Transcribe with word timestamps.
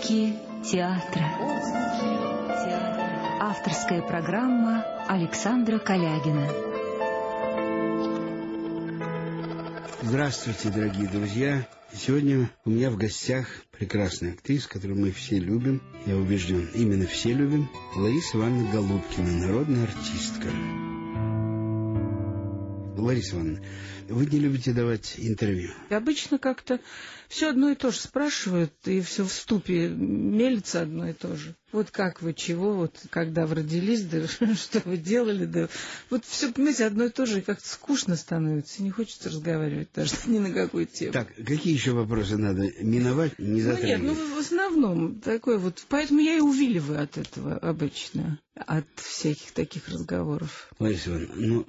Отзвуки 0.00 0.34
театра. 0.64 1.26
Авторская 3.40 4.00
программа 4.00 4.82
Александра 5.06 5.78
Калягина. 5.78 6.48
Здравствуйте, 10.02 10.70
дорогие 10.70 11.06
друзья. 11.06 11.66
Сегодня 11.92 12.50
у 12.64 12.70
меня 12.70 12.90
в 12.90 12.96
гостях 12.96 13.46
прекрасная 13.78 14.32
актриса, 14.32 14.68
которую 14.70 15.00
мы 15.00 15.10
все 15.10 15.38
любим. 15.38 15.82
Я 16.06 16.16
убежден, 16.16 16.70
именно 16.74 17.06
все 17.06 17.34
любим. 17.34 17.68
Лариса 17.94 18.38
Ивановна 18.38 18.70
Голубкина, 18.72 19.46
народная 19.46 19.84
артистка. 19.84 20.48
Лариса 22.96 23.36
Ивановна, 23.36 23.60
вы 24.10 24.26
не 24.26 24.38
любите 24.38 24.72
давать 24.72 25.14
интервью? 25.16 25.70
Обычно 25.88 26.38
как-то 26.38 26.80
все 27.28 27.50
одно 27.50 27.70
и 27.70 27.76
то 27.76 27.92
же 27.92 27.98
спрашивают, 28.00 28.72
и 28.86 29.00
все 29.00 29.24
в 29.24 29.32
ступе 29.32 29.88
мелится 29.88 30.82
одно 30.82 31.08
и 31.08 31.12
то 31.12 31.36
же. 31.36 31.54
Вот 31.72 31.92
как 31.92 32.20
вы, 32.20 32.34
чего, 32.34 32.74
вот 32.74 32.96
когда 33.10 33.46
вы 33.46 33.56
родились, 33.56 34.02
да 34.02 34.26
что 34.54 34.82
вы 34.84 34.96
делали, 34.96 35.46
да. 35.46 35.68
Вот 36.10 36.24
все, 36.24 36.52
понимаете, 36.52 36.86
одно 36.86 37.04
и 37.04 37.08
то 37.10 37.26
же, 37.26 37.38
и 37.38 37.42
как-то 37.42 37.68
скучно 37.68 38.16
становится, 38.16 38.82
не 38.82 38.90
хочется 38.90 39.28
разговаривать 39.28 39.88
даже 39.94 40.12
ни 40.26 40.38
на 40.38 40.50
какую 40.50 40.86
тему. 40.86 41.12
Так, 41.12 41.32
какие 41.36 41.72
еще 41.72 41.92
вопросы 41.92 42.36
надо 42.36 42.68
миновать, 42.80 43.38
не 43.38 43.62
затрагивать? 43.62 44.02
Ну 44.02 44.08
нет, 44.08 44.18
ну 44.18 44.36
в 44.36 44.38
основном 44.38 45.20
такой 45.20 45.58
вот, 45.58 45.84
поэтому 45.88 46.20
я 46.20 46.36
и 46.36 46.40
увиливаю 46.40 47.02
от 47.02 47.16
этого 47.16 47.56
обычно, 47.56 48.40
от 48.54 48.86
всяких 48.96 49.52
таких 49.52 49.88
разговоров. 49.88 50.68
Лариса 50.80 51.10
Ивановна, 51.10 51.34
ну, 51.36 51.66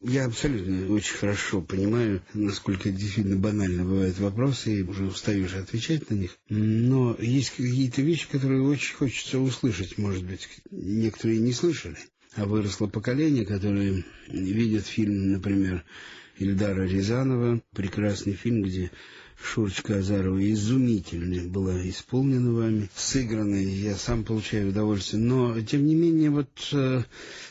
я 0.00 0.26
абсолютно 0.26 0.92
очень 0.92 1.16
хорошо 1.16 1.60
понимаю, 1.60 2.22
насколько 2.34 2.90
действительно 2.90 3.36
банально 3.36 3.84
бывают 3.84 4.18
вопросы, 4.18 4.78
и 4.78 4.82
уже 4.82 5.06
устаешь 5.06 5.54
отвечать 5.54 6.08
на 6.10 6.14
них. 6.14 6.38
Но 6.48 7.16
есть 7.18 7.50
какие-то 7.50 8.02
вещи, 8.02 8.28
которые 8.30 8.62
очень 8.62 8.94
хочется 8.94 9.38
услышать, 9.38 9.98
может 9.98 10.24
быть, 10.24 10.48
некоторые 10.70 11.40
не 11.40 11.52
слышали. 11.52 11.96
А 12.34 12.44
выросло 12.44 12.86
поколение, 12.86 13.44
которое 13.44 14.04
видит 14.28 14.86
фильм, 14.86 15.32
например, 15.32 15.84
Ильдара 16.38 16.86
Рязанова, 16.86 17.60
прекрасный 17.74 18.34
фильм, 18.34 18.62
где 18.62 18.92
Шурочка 19.42 19.98
Азарова 19.98 20.52
изумительно 20.52 21.48
была 21.48 21.88
исполнена 21.88 22.52
вами, 22.52 22.90
сыграна, 22.94 23.54
я 23.54 23.96
сам 23.96 24.24
получаю 24.24 24.70
удовольствие. 24.70 25.22
Но, 25.22 25.60
тем 25.60 25.86
не 25.86 25.94
менее, 25.94 26.30
вот 26.30 26.48
э, 26.72 27.02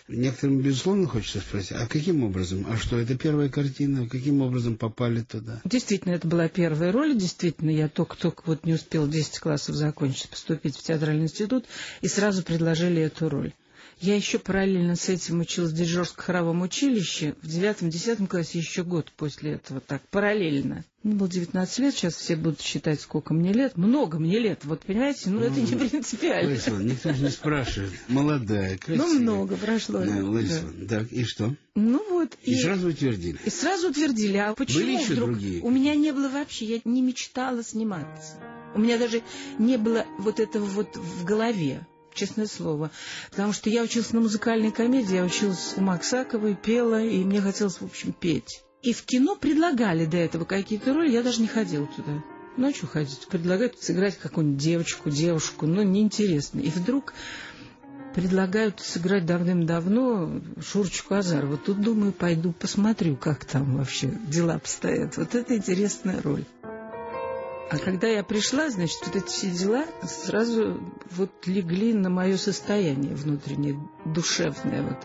некоторым, 0.08 0.60
безусловно, 0.60 1.08
хочется 1.08 1.40
спросить, 1.40 1.72
а 1.72 1.88
каким 1.88 2.24
образом? 2.24 2.66
А 2.70 2.78
что, 2.78 2.98
это 2.98 3.18
первая 3.18 3.50
картина? 3.50 4.08
Каким 4.08 4.42
образом 4.42 4.76
попали 4.76 5.22
туда? 5.22 5.62
Действительно, 5.64 6.14
это 6.14 6.28
была 6.28 6.50
первая 6.50 6.92
роль. 6.92 7.18
Действительно, 7.18 7.70
я 7.70 7.88
только-только 7.88 8.44
вот 8.46 8.66
не 8.66 8.74
успел 8.74 9.08
10 9.08 9.40
классов 9.40 9.76
закончить, 9.76 10.30
поступить 10.30 10.76
в 10.76 10.84
театральный 10.84 11.24
институт, 11.24 11.66
и 12.02 12.08
сразу 12.08 12.44
предложили 12.44 13.02
эту 13.02 13.30
роль. 13.30 13.54
Я 14.00 14.16
еще 14.16 14.38
параллельно 14.38 14.96
с 14.96 15.10
этим 15.10 15.40
училась 15.40 15.72
в 15.72 15.76
дирижерско-хоровом 15.76 16.62
училище. 16.62 17.36
В 17.42 17.48
девятом-десятом 17.48 18.28
классе 18.28 18.60
еще 18.60 18.84
год 18.84 19.12
после 19.16 19.54
этого. 19.54 19.80
Так, 19.82 20.02
параллельно. 20.10 20.86
Мне 21.04 21.16
было 21.16 21.30
19 21.30 21.80
лет, 21.80 21.96
сейчас 21.96 22.16
все 22.16 22.36
будут 22.36 22.62
считать, 22.62 23.00
сколько 23.00 23.34
мне 23.34 23.54
лет. 23.54 23.78
Много 23.78 24.20
мне 24.20 24.40
лет, 24.40 24.66
вот 24.66 24.82
понимаете, 24.82 25.30
ну, 25.30 25.40
ну 25.40 25.46
это 25.46 25.62
не 25.62 25.76
принципиально. 25.76 26.50
Лариса, 26.50 26.72
никто 26.72 27.14
же 27.14 27.24
не 27.24 27.30
спрашивает. 27.30 27.94
Молодая, 28.08 28.78
красивая. 28.78 29.08
Ну, 29.08 29.20
много 29.20 29.56
прошло. 29.56 30.00
Да, 30.00 30.24
Лариса, 30.24 30.64
да. 30.76 31.00
так, 31.00 31.12
и 31.12 31.24
что? 31.24 31.56
Ну 31.76 32.04
вот. 32.10 32.38
И, 32.44 32.52
и 32.52 32.56
сразу 32.60 32.90
утвердили? 32.90 33.40
И 33.46 33.50
сразу 33.50 33.90
утвердили. 33.90 34.38
А 34.38 34.54
почему 34.54 34.80
Были 34.82 34.94
еще 34.94 35.14
вдруг? 35.14 35.30
другие? 35.32 35.62
У 35.62 35.70
меня 35.70 35.96
не 35.96 36.12
было 36.12 36.28
вообще, 36.30 36.66
я 36.66 36.82
не 36.84 37.02
мечтала 37.02 37.64
сниматься. 37.64 38.34
У 38.76 38.80
меня 38.80 38.98
даже 38.98 39.22
не 39.60 39.78
было 39.78 40.06
вот 40.20 40.40
этого 40.40 40.66
вот 40.66 40.98
в 40.98 41.24
голове 41.24 41.86
честное 42.18 42.48
слово. 42.48 42.92
Потому 43.30 43.54
что 43.54 43.70
я 43.70 43.84
училась 43.84 44.12
на 44.12 44.20
музыкальной 44.20 44.72
комедии, 44.72 45.16
я 45.16 45.24
училась 45.24 45.74
у 45.78 45.82
Максаковой, 45.82 46.56
пела, 46.56 47.02
и 47.02 47.24
мне 47.24 47.42
хотелось, 47.42 47.78
в 47.78 47.86
общем, 47.86 48.12
петь. 48.12 48.64
И 48.82 48.94
в 48.94 49.04
кино 49.04 49.36
предлагали 49.36 50.06
до 50.06 50.18
этого 50.18 50.46
какие-то 50.46 50.94
роли, 50.94 51.12
я 51.12 51.24
даже 51.24 51.42
не 51.42 51.48
ходила 51.48 51.88
туда. 51.88 52.24
Что 52.74 52.88
ходить? 52.88 53.28
Предлагают 53.30 53.82
сыграть 53.82 54.18
какую-нибудь 54.18 54.62
девочку, 54.62 55.10
девушку, 55.10 55.68
но 55.68 55.84
неинтересно. 55.84 56.60
И 56.60 56.70
вдруг 56.70 57.14
предлагают 58.16 58.80
сыграть 58.80 59.28
давным-давно 59.28 60.42
Шурочку 60.60 61.14
Азарову. 61.14 61.58
Тут, 61.58 61.82
думаю, 61.82 62.14
пойду 62.14 62.52
посмотрю, 62.52 63.16
как 63.16 63.46
там 63.46 63.78
вообще 63.78 64.08
дела 64.28 64.56
обстоят. 64.56 65.18
Вот 65.18 65.36
это 65.36 65.56
интересная 65.56 66.20
роль. 66.24 66.46
А 67.70 67.78
когда 67.80 68.08
я 68.08 68.24
пришла, 68.24 68.70
значит, 68.70 69.00
вот 69.06 69.16
эти 69.18 69.28
все 69.28 69.50
дела 69.50 69.86
сразу 70.02 70.80
вот 71.12 71.32
легли 71.48 71.94
на 71.94 72.10
мое 72.10 72.38
состояние 72.38 73.14
внутреннее, 73.14 73.78
душевное. 74.06 74.84
Вот. 74.84 74.98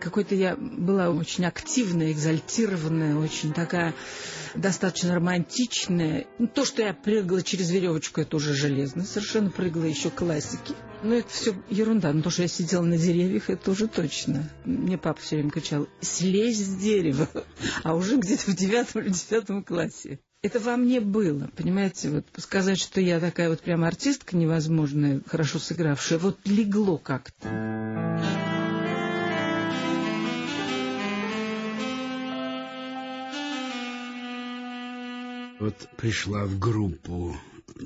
Какой-то 0.00 0.34
я 0.34 0.54
была 0.54 1.08
очень 1.08 1.46
активная, 1.46 2.12
экзальтированная, 2.12 3.16
очень 3.16 3.54
такая 3.54 3.94
достаточно 4.54 5.14
романтичная. 5.14 6.26
Ну, 6.38 6.46
то, 6.46 6.66
что 6.66 6.82
я 6.82 6.92
прыгала 6.92 7.42
через 7.42 7.70
веревочку, 7.70 8.20
это 8.20 8.36
уже 8.36 8.52
железно. 8.52 9.02
Совершенно 9.04 9.50
прыгала 9.50 9.84
еще 9.84 10.10
классики. 10.10 10.74
Но 11.02 11.14
это 11.14 11.30
все 11.30 11.54
ерунда. 11.70 12.12
Но 12.12 12.20
то, 12.20 12.28
что 12.28 12.42
я 12.42 12.48
сидела 12.48 12.82
на 12.82 12.98
деревьях, 12.98 13.48
это 13.48 13.70
уже 13.70 13.88
точно. 13.88 14.50
Мне 14.66 14.98
папа 14.98 15.22
все 15.22 15.36
время 15.36 15.50
кричал, 15.50 15.88
слезь 16.02 16.58
с 16.58 16.76
дерева. 16.76 17.28
А 17.82 17.94
уже 17.94 18.18
где-то 18.18 18.50
в 18.50 18.56
девятом 18.56 19.00
или 19.02 19.08
десятом 19.08 19.64
классе 19.64 20.18
это 20.44 20.60
во 20.60 20.76
мне 20.76 21.00
было, 21.00 21.48
понимаете, 21.56 22.10
вот 22.10 22.26
сказать, 22.36 22.78
что 22.78 23.00
я 23.00 23.18
такая 23.18 23.48
вот 23.48 23.62
прям 23.62 23.82
артистка 23.82 24.36
невозможная, 24.36 25.22
хорошо 25.26 25.58
сыгравшая, 25.58 26.18
вот 26.18 26.38
легло 26.44 26.98
как-то. 26.98 27.48
Вот 35.60 35.88
пришла 35.96 36.44
в 36.44 36.58
группу, 36.58 37.34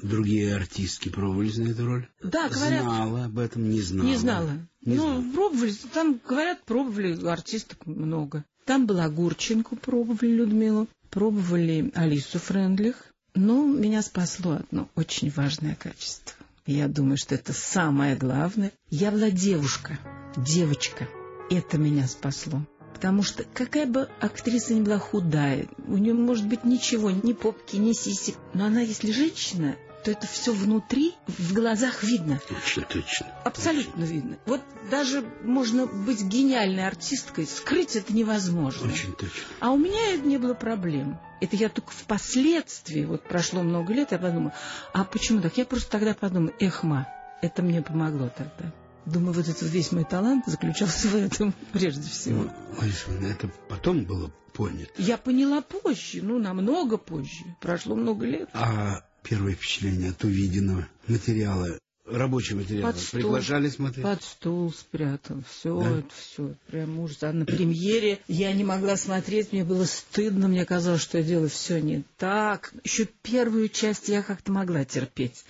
другие 0.03 0.57
артистки 0.57 1.11
пробовали 1.11 1.61
на 1.61 1.69
эту 1.71 1.87
роль? 1.87 2.09
Да, 2.25 2.49
говорят. 2.49 2.83
Знала 2.83 3.27
об 3.27 3.39
этом, 3.39 3.71
не 3.71 3.81
знала. 3.81 4.09
Не 4.09 4.17
знала. 4.17 4.51
Не 4.85 4.97
ну, 4.97 5.03
знала. 5.03 5.33
пробовали, 5.33 5.73
там, 5.95 6.21
говорят, 6.29 6.65
пробовали 6.65 7.25
артисток 7.25 7.87
много. 7.87 8.45
Там 8.65 8.87
была 8.87 9.09
Гурченко, 9.09 9.77
пробовали 9.77 10.33
Людмилу 10.33 10.89
пробовали 11.11 11.91
Алису 11.95 12.39
Френдлих, 12.39 12.97
но 13.35 13.65
меня 13.67 14.03
спасло 14.03 14.55
одно 14.55 14.89
очень 14.95 15.31
важное 15.31 15.75
качество. 15.75 16.37
Я 16.67 16.89
думаю, 16.89 17.17
что 17.17 17.35
это 17.35 17.53
самое 17.53 18.17
главное. 18.17 18.73
Я 18.91 19.11
была 19.11 19.31
девушка, 19.31 19.99
девочка. 20.37 21.09
Это 21.51 21.79
меня 21.79 22.07
спасло. 22.07 22.63
Потому 22.93 23.23
что 23.23 23.45
какая 23.45 23.87
бы 23.87 24.09
актриса 24.21 24.75
ни 24.75 24.83
была 24.83 24.99
худая, 24.99 25.69
у 25.87 25.97
нее 25.97 26.15
может 26.15 26.47
быть 26.47 26.65
ничего, 26.65 27.11
ни 27.11 27.33
попки, 27.33 27.77
ни 27.77 27.93
сисек, 27.93 28.37
но 28.55 28.65
она, 28.67 28.81
если 28.81 29.13
женщина, 29.13 29.77
то 30.05 30.11
это 30.11 30.27
все 30.27 30.53
внутри, 30.53 31.15
в 31.27 31.53
глазах 31.53 32.03
видно. 32.03 32.41
Точно, 32.49 32.83
точно. 32.83 33.27
Абсолютно 33.45 34.03
точно. 34.03 34.13
видно. 34.13 34.39
Вот 34.47 34.61
даже 34.91 35.25
можно 35.43 35.87
быть 35.87 36.23
гениальной 36.23 36.87
артисткой, 36.87 37.47
скрыть 37.47 37.97
это 37.97 38.13
невозможно. 38.13 38.93
Очень 38.93 39.13
точно. 39.13 39.43
А 39.61 39.71
у 39.73 39.77
меня 39.77 40.15
это 40.15 40.27
не 40.27 40.39
было 40.39 40.55
проблем. 40.55 41.19
Это 41.41 41.57
я 41.57 41.69
только 41.69 41.93
впоследствии, 41.93 43.05
вот 43.05 43.23
прошло 43.23 43.63
много 43.63 43.93
лет, 43.93 44.13
я 44.13 44.19
подумала, 44.19 44.55
а 44.93 45.05
почему 45.05 45.41
так? 45.41 45.57
Я 45.57 45.65
просто 45.65 45.91
тогда 45.91 46.15
подумала, 46.15 46.53
эхма, 46.59 47.07
это 47.43 47.63
мне 47.63 47.83
помогло 47.83 48.29
тогда. 48.29 48.73
Думаю, 49.05 49.33
вот 49.33 49.49
этот 49.49 49.63
весь 49.63 49.93
мой 49.93 50.05
талант 50.05 50.45
заключался 50.47 51.09
в 51.09 51.15
этом 51.15 51.55
прежде 51.73 52.09
всего. 52.09 52.45
Ну, 52.45 53.27
это 53.27 53.51
потом 53.69 54.05
было 54.05 54.31
понято. 54.53 54.91
Я 54.99 55.17
поняла 55.17 55.63
позже, 55.63 56.21
ну, 56.23 56.39
намного 56.39 56.99
позже. 56.99 57.45
Прошло 57.61 57.95
много 57.95 58.27
лет. 58.27 58.51
А 58.53 59.03
первое 59.29 59.53
впечатление 59.53 60.11
от 60.11 60.25
увиденного 60.25 60.89
материала, 61.07 61.79
рабочий 62.11 62.55
материал, 62.55 62.93
Под 62.93 63.01
стул. 63.01 63.21
приглашали 63.21 63.69
смотреть? 63.69 64.05
Под 64.05 64.23
стул 64.23 64.73
спрятал. 64.73 65.43
Все 65.49 65.81
Да? 65.81 65.91
это, 65.99 66.09
все. 66.17 66.55
Прям 66.69 66.99
ужас. 67.01 67.23
А 67.23 67.33
на 67.33 67.45
премьере 67.45 68.19
я 68.29 68.53
не 68.53 68.65
могла 68.65 68.97
смотреть, 68.97 69.53
мне 69.53 69.65
было 69.65 69.85
стыдно, 69.85 70.49
мне 70.49 70.65
казалось, 70.65 71.01
что 71.01 71.19
я 71.19 71.25
делаю 71.25 71.49
все 71.49 71.81
не 71.81 72.05
так. 72.17 72.73
Еще 72.85 73.09
первую 73.23 73.69
часть 73.69 74.09
я 74.09 74.23
как-то 74.23 74.53
могла 74.53 74.85
терпеть. 74.85 75.45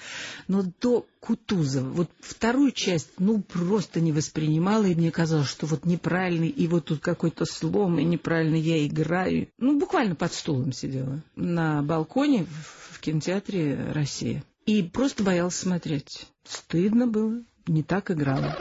Но 0.46 0.64
до 0.80 1.06
Кутузова, 1.20 1.88
вот 1.88 2.10
вторую 2.20 2.70
часть, 2.70 3.10
ну, 3.18 3.40
просто 3.42 4.00
не 4.00 4.12
воспринимала, 4.12 4.84
и 4.84 4.94
мне 4.94 5.10
казалось, 5.10 5.48
что 5.48 5.66
вот 5.66 5.84
неправильно, 5.84 6.44
и 6.44 6.66
вот 6.68 6.86
тут 6.86 7.00
какой-то 7.00 7.44
слом, 7.44 7.98
и 7.98 8.04
неправильно 8.04 8.54
я 8.54 8.86
играю. 8.86 9.48
Ну, 9.58 9.78
буквально 9.78 10.14
под 10.14 10.32
стулом 10.32 10.72
сидела 10.72 11.20
на 11.34 11.82
балконе 11.82 12.44
в, 12.44 12.96
в 12.96 13.00
кинотеатре 13.00 13.90
«Россия». 13.92 14.44
И 14.68 14.82
просто 14.82 15.22
боялась 15.22 15.56
смотреть. 15.56 16.26
Стыдно 16.44 17.06
было, 17.06 17.42
не 17.66 17.82
так 17.82 18.10
играла. 18.10 18.54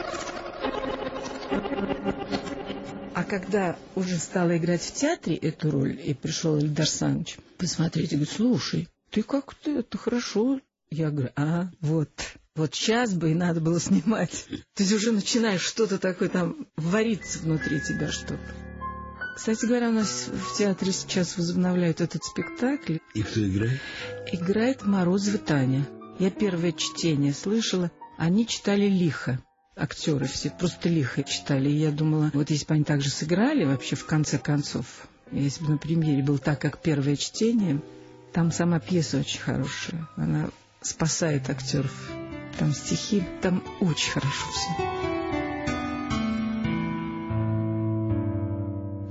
А 3.12 3.24
когда 3.24 3.76
уже 3.94 4.16
стала 4.16 4.56
играть 4.56 4.80
в 4.80 4.94
театре 4.94 5.36
эту 5.36 5.70
роль, 5.70 6.00
и 6.02 6.14
пришел 6.14 6.58
Эльдар 6.58 6.88
Саныч 6.88 7.36
посмотреть, 7.58 8.12
и 8.12 8.16
говорит, 8.16 8.32
слушай, 8.34 8.88
ты 9.10 9.22
как-то 9.22 9.70
это 9.70 9.98
хорошо. 9.98 10.62
Я 10.88 11.10
говорю, 11.10 11.30
а, 11.36 11.68
вот, 11.82 12.08
Вот 12.54 12.74
сейчас 12.74 13.12
бы 13.12 13.32
и 13.32 13.34
надо 13.34 13.60
было 13.60 13.78
снимать. 13.78 14.46
То 14.72 14.84
есть 14.84 14.94
уже 14.94 15.12
начинаешь 15.12 15.60
что-то 15.60 15.98
такое 15.98 16.30
там 16.30 16.68
вариться 16.76 17.40
внутри 17.40 17.82
тебя 17.82 18.10
что-то. 18.10 18.40
Кстати 19.36 19.66
говоря, 19.66 19.90
у 19.90 19.92
нас 19.92 20.28
в 20.32 20.56
театре 20.56 20.90
сейчас 20.90 21.36
возобновляют 21.36 22.00
этот 22.00 22.24
спектакль. 22.24 22.96
И 23.12 23.22
кто 23.22 23.46
играет? 23.46 23.80
Играет 24.32 24.86
Морозова 24.86 25.36
Таня. 25.36 25.86
Я 26.18 26.30
первое 26.30 26.72
чтение 26.72 27.32
слышала. 27.32 27.92
Они 28.16 28.44
читали 28.44 28.86
лихо. 28.88 29.40
Актеры 29.76 30.26
все 30.26 30.50
просто 30.50 30.88
лихо 30.88 31.22
читали. 31.22 31.70
И 31.70 31.76
я 31.76 31.92
думала, 31.92 32.32
вот 32.34 32.50
если 32.50 32.66
бы 32.66 32.74
они 32.74 32.82
так 32.82 33.02
же 33.02 33.10
сыграли 33.10 33.64
вообще 33.64 33.94
в 33.94 34.04
конце 34.04 34.38
концов, 34.38 35.06
если 35.30 35.64
бы 35.64 35.70
на 35.70 35.78
премьере 35.78 36.24
был 36.24 36.38
так, 36.38 36.60
как 36.60 36.82
первое 36.82 37.14
чтение, 37.14 37.80
там 38.32 38.50
сама 38.50 38.80
пьеса 38.80 39.18
очень 39.18 39.38
хорошая. 39.38 40.08
Она 40.16 40.50
спасает 40.80 41.48
актеров. 41.48 41.94
Там 42.58 42.72
стихи, 42.72 43.22
там 43.40 43.62
очень 43.80 44.10
хорошо 44.10 44.46
все. 44.50 44.70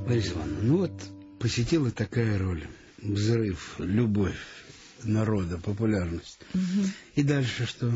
Лариса 0.09 0.33
Ивановна, 0.33 0.59
ну 0.61 0.77
вот 0.79 0.91
посетила 1.39 1.89
такая 1.91 2.37
роль. 2.37 2.67
Взрыв, 3.01 3.75
любовь 3.79 4.35
народа, 5.03 5.57
популярность. 5.57 6.39
Угу. 6.53 6.85
И 7.15 7.23
дальше 7.23 7.65
что? 7.65 7.91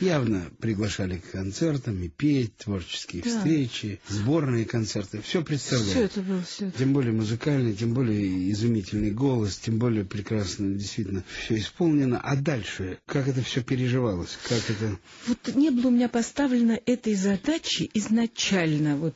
Явно 0.00 0.50
приглашали 0.58 1.18
к 1.18 1.32
концертам 1.32 2.02
и 2.02 2.08
петь, 2.08 2.56
творческие 2.56 3.22
Да. 3.22 3.36
встречи, 3.38 4.00
сборные 4.08 4.64
концерты. 4.64 5.20
Все 5.20 5.44
представляю. 5.44 5.90
Все 5.90 6.02
это 6.04 6.22
было, 6.22 6.42
все 6.42 6.68
это. 6.68 6.78
Тем 6.78 6.92
более 6.94 7.12
музыкальный, 7.12 7.74
тем 7.74 7.92
более 7.92 8.50
изумительный 8.50 9.10
голос, 9.10 9.58
тем 9.58 9.78
более 9.78 10.04
прекрасно 10.04 10.72
действительно 10.74 11.22
все 11.44 11.58
исполнено. 11.58 12.18
А 12.18 12.36
дальше, 12.36 12.98
как 13.06 13.28
это 13.28 13.42
все 13.42 13.62
переживалось? 13.62 14.38
Как 14.48 14.70
это... 14.70 14.98
Вот 15.26 15.54
не 15.54 15.70
было 15.70 15.88
у 15.88 15.90
меня 15.90 16.08
поставлено 16.08 16.80
этой 16.86 17.14
задачи 17.14 17.90
изначально, 17.92 18.96
вот 18.96 19.14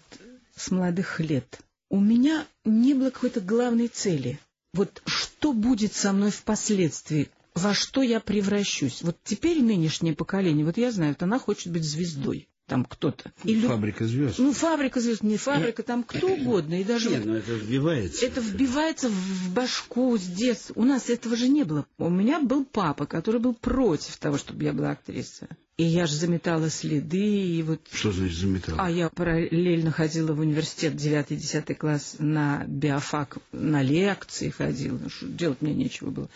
с 0.54 0.70
молодых 0.70 1.20
лет. 1.20 1.58
У 1.88 2.00
меня 2.00 2.46
не 2.64 2.94
было 2.94 3.10
какой-то 3.10 3.40
главной 3.40 3.88
цели. 3.88 4.38
Вот 4.76 5.02
что 5.06 5.52
будет 5.52 5.94
со 5.94 6.12
мной 6.12 6.30
впоследствии, 6.30 7.30
во 7.54 7.72
что 7.72 8.02
я 8.02 8.20
превращусь. 8.20 9.02
Вот 9.02 9.16
теперь 9.24 9.62
нынешнее 9.62 10.14
поколение, 10.14 10.64
вот 10.66 10.76
я 10.76 10.92
знаю, 10.92 11.12
вот 11.12 11.22
она 11.22 11.38
хочет 11.38 11.72
быть 11.72 11.84
звездой, 11.84 12.48
там 12.66 12.84
кто-то. 12.84 13.32
Или, 13.44 13.66
Фабрика 13.66 14.06
звезд. 14.06 14.38
ну, 14.38 14.52
фабрика 14.52 15.00
звезд, 15.00 15.22
не 15.22 15.38
фабрика, 15.38 15.82
там 15.82 16.02
кто 16.02 16.28
угодно. 16.28 16.78
И 16.80 16.84
даже 16.84 17.08
Нет, 17.08 17.20
вот 17.20 17.26
ну 17.26 17.34
это 17.36 17.54
вбивается. 17.54 18.26
это 18.26 18.40
вбивается 18.42 19.08
в 19.08 19.54
башку 19.54 20.18
с 20.18 20.22
детства. 20.22 20.74
У 20.76 20.84
нас 20.84 21.08
этого 21.08 21.36
же 21.36 21.48
не 21.48 21.64
было. 21.64 21.86
У 21.96 22.10
меня 22.10 22.40
был 22.40 22.66
папа, 22.66 23.06
который 23.06 23.40
был 23.40 23.54
против 23.54 24.18
того, 24.18 24.36
чтобы 24.36 24.64
я 24.64 24.74
была 24.74 24.90
актрисой. 24.90 25.48
И 25.76 25.84
я 25.84 26.06
же 26.06 26.16
заметала 26.16 26.70
следы, 26.70 27.18
и 27.18 27.62
вот... 27.62 27.82
Что 27.92 28.10
значит 28.10 28.38
заметал? 28.38 28.76
А 28.78 28.90
я 28.90 29.10
параллельно 29.10 29.90
ходила 29.90 30.32
в 30.32 30.40
университет 30.40 30.94
9-10 30.94 31.74
класс 31.74 32.16
на 32.18 32.64
биофак, 32.66 33.36
на 33.52 33.82
лекции 33.82 34.48
ходила. 34.48 34.96
Ну, 34.96 35.10
что, 35.10 35.26
делать 35.26 35.60
мне 35.60 35.74
нечего 35.74 36.10
было. 36.10 36.30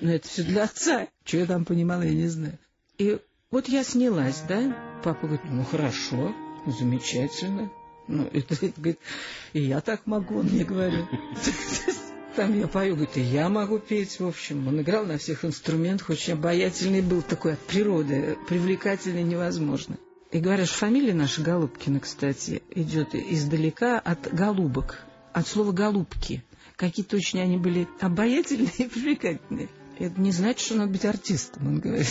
Но 0.00 0.10
это 0.10 0.26
все 0.26 0.44
для 0.44 0.64
отца. 0.64 1.08
Что 1.24 1.36
я 1.36 1.46
там 1.46 1.66
понимала, 1.66 2.02
я 2.02 2.14
не 2.14 2.28
знаю. 2.28 2.58
И 2.96 3.18
вот 3.50 3.68
я 3.68 3.84
снялась, 3.84 4.42
да? 4.48 4.74
Папа 5.04 5.26
говорит, 5.26 5.44
ну 5.50 5.62
хорошо, 5.62 6.34
замечательно. 6.66 7.70
Ну, 8.08 8.30
это, 8.32 8.54
это, 8.64 8.80
говорит, 8.80 8.98
и 9.52 9.60
я 9.60 9.82
так 9.82 10.06
могу, 10.06 10.38
он 10.38 10.46
мне 10.46 10.64
говорит. 10.64 11.04
Там 12.36 12.58
я 12.58 12.68
пою, 12.68 12.94
говорит, 12.94 13.16
и 13.16 13.20
я 13.20 13.48
могу 13.48 13.78
петь, 13.78 14.20
в 14.20 14.26
общем. 14.26 14.68
Он 14.68 14.80
играл 14.80 15.04
на 15.04 15.18
всех 15.18 15.44
инструментах, 15.44 16.10
очень 16.10 16.34
обаятельный 16.34 17.02
был, 17.02 17.22
такой 17.22 17.54
от 17.54 17.58
природы, 17.58 18.38
привлекательный 18.48 19.24
невозможно. 19.24 19.96
И 20.30 20.38
говорят, 20.38 20.68
фамилия 20.68 21.12
наша 21.12 21.42
Голубкина, 21.42 21.98
кстати, 21.98 22.62
идет 22.70 23.14
издалека 23.14 23.98
от 23.98 24.32
голубок, 24.32 25.00
от 25.32 25.46
слова 25.48 25.72
голубки. 25.72 26.44
Какие-то 26.76 27.16
очень 27.16 27.40
они 27.40 27.56
были 27.56 27.88
обаятельные 28.00 28.70
и 28.78 28.88
привлекательные. 28.88 29.68
Это 29.98 30.20
не 30.20 30.30
значит, 30.30 30.60
что 30.60 30.76
надо 30.76 30.92
быть 30.92 31.04
артистом, 31.04 31.66
он 31.66 31.80
говорит. 31.80 32.06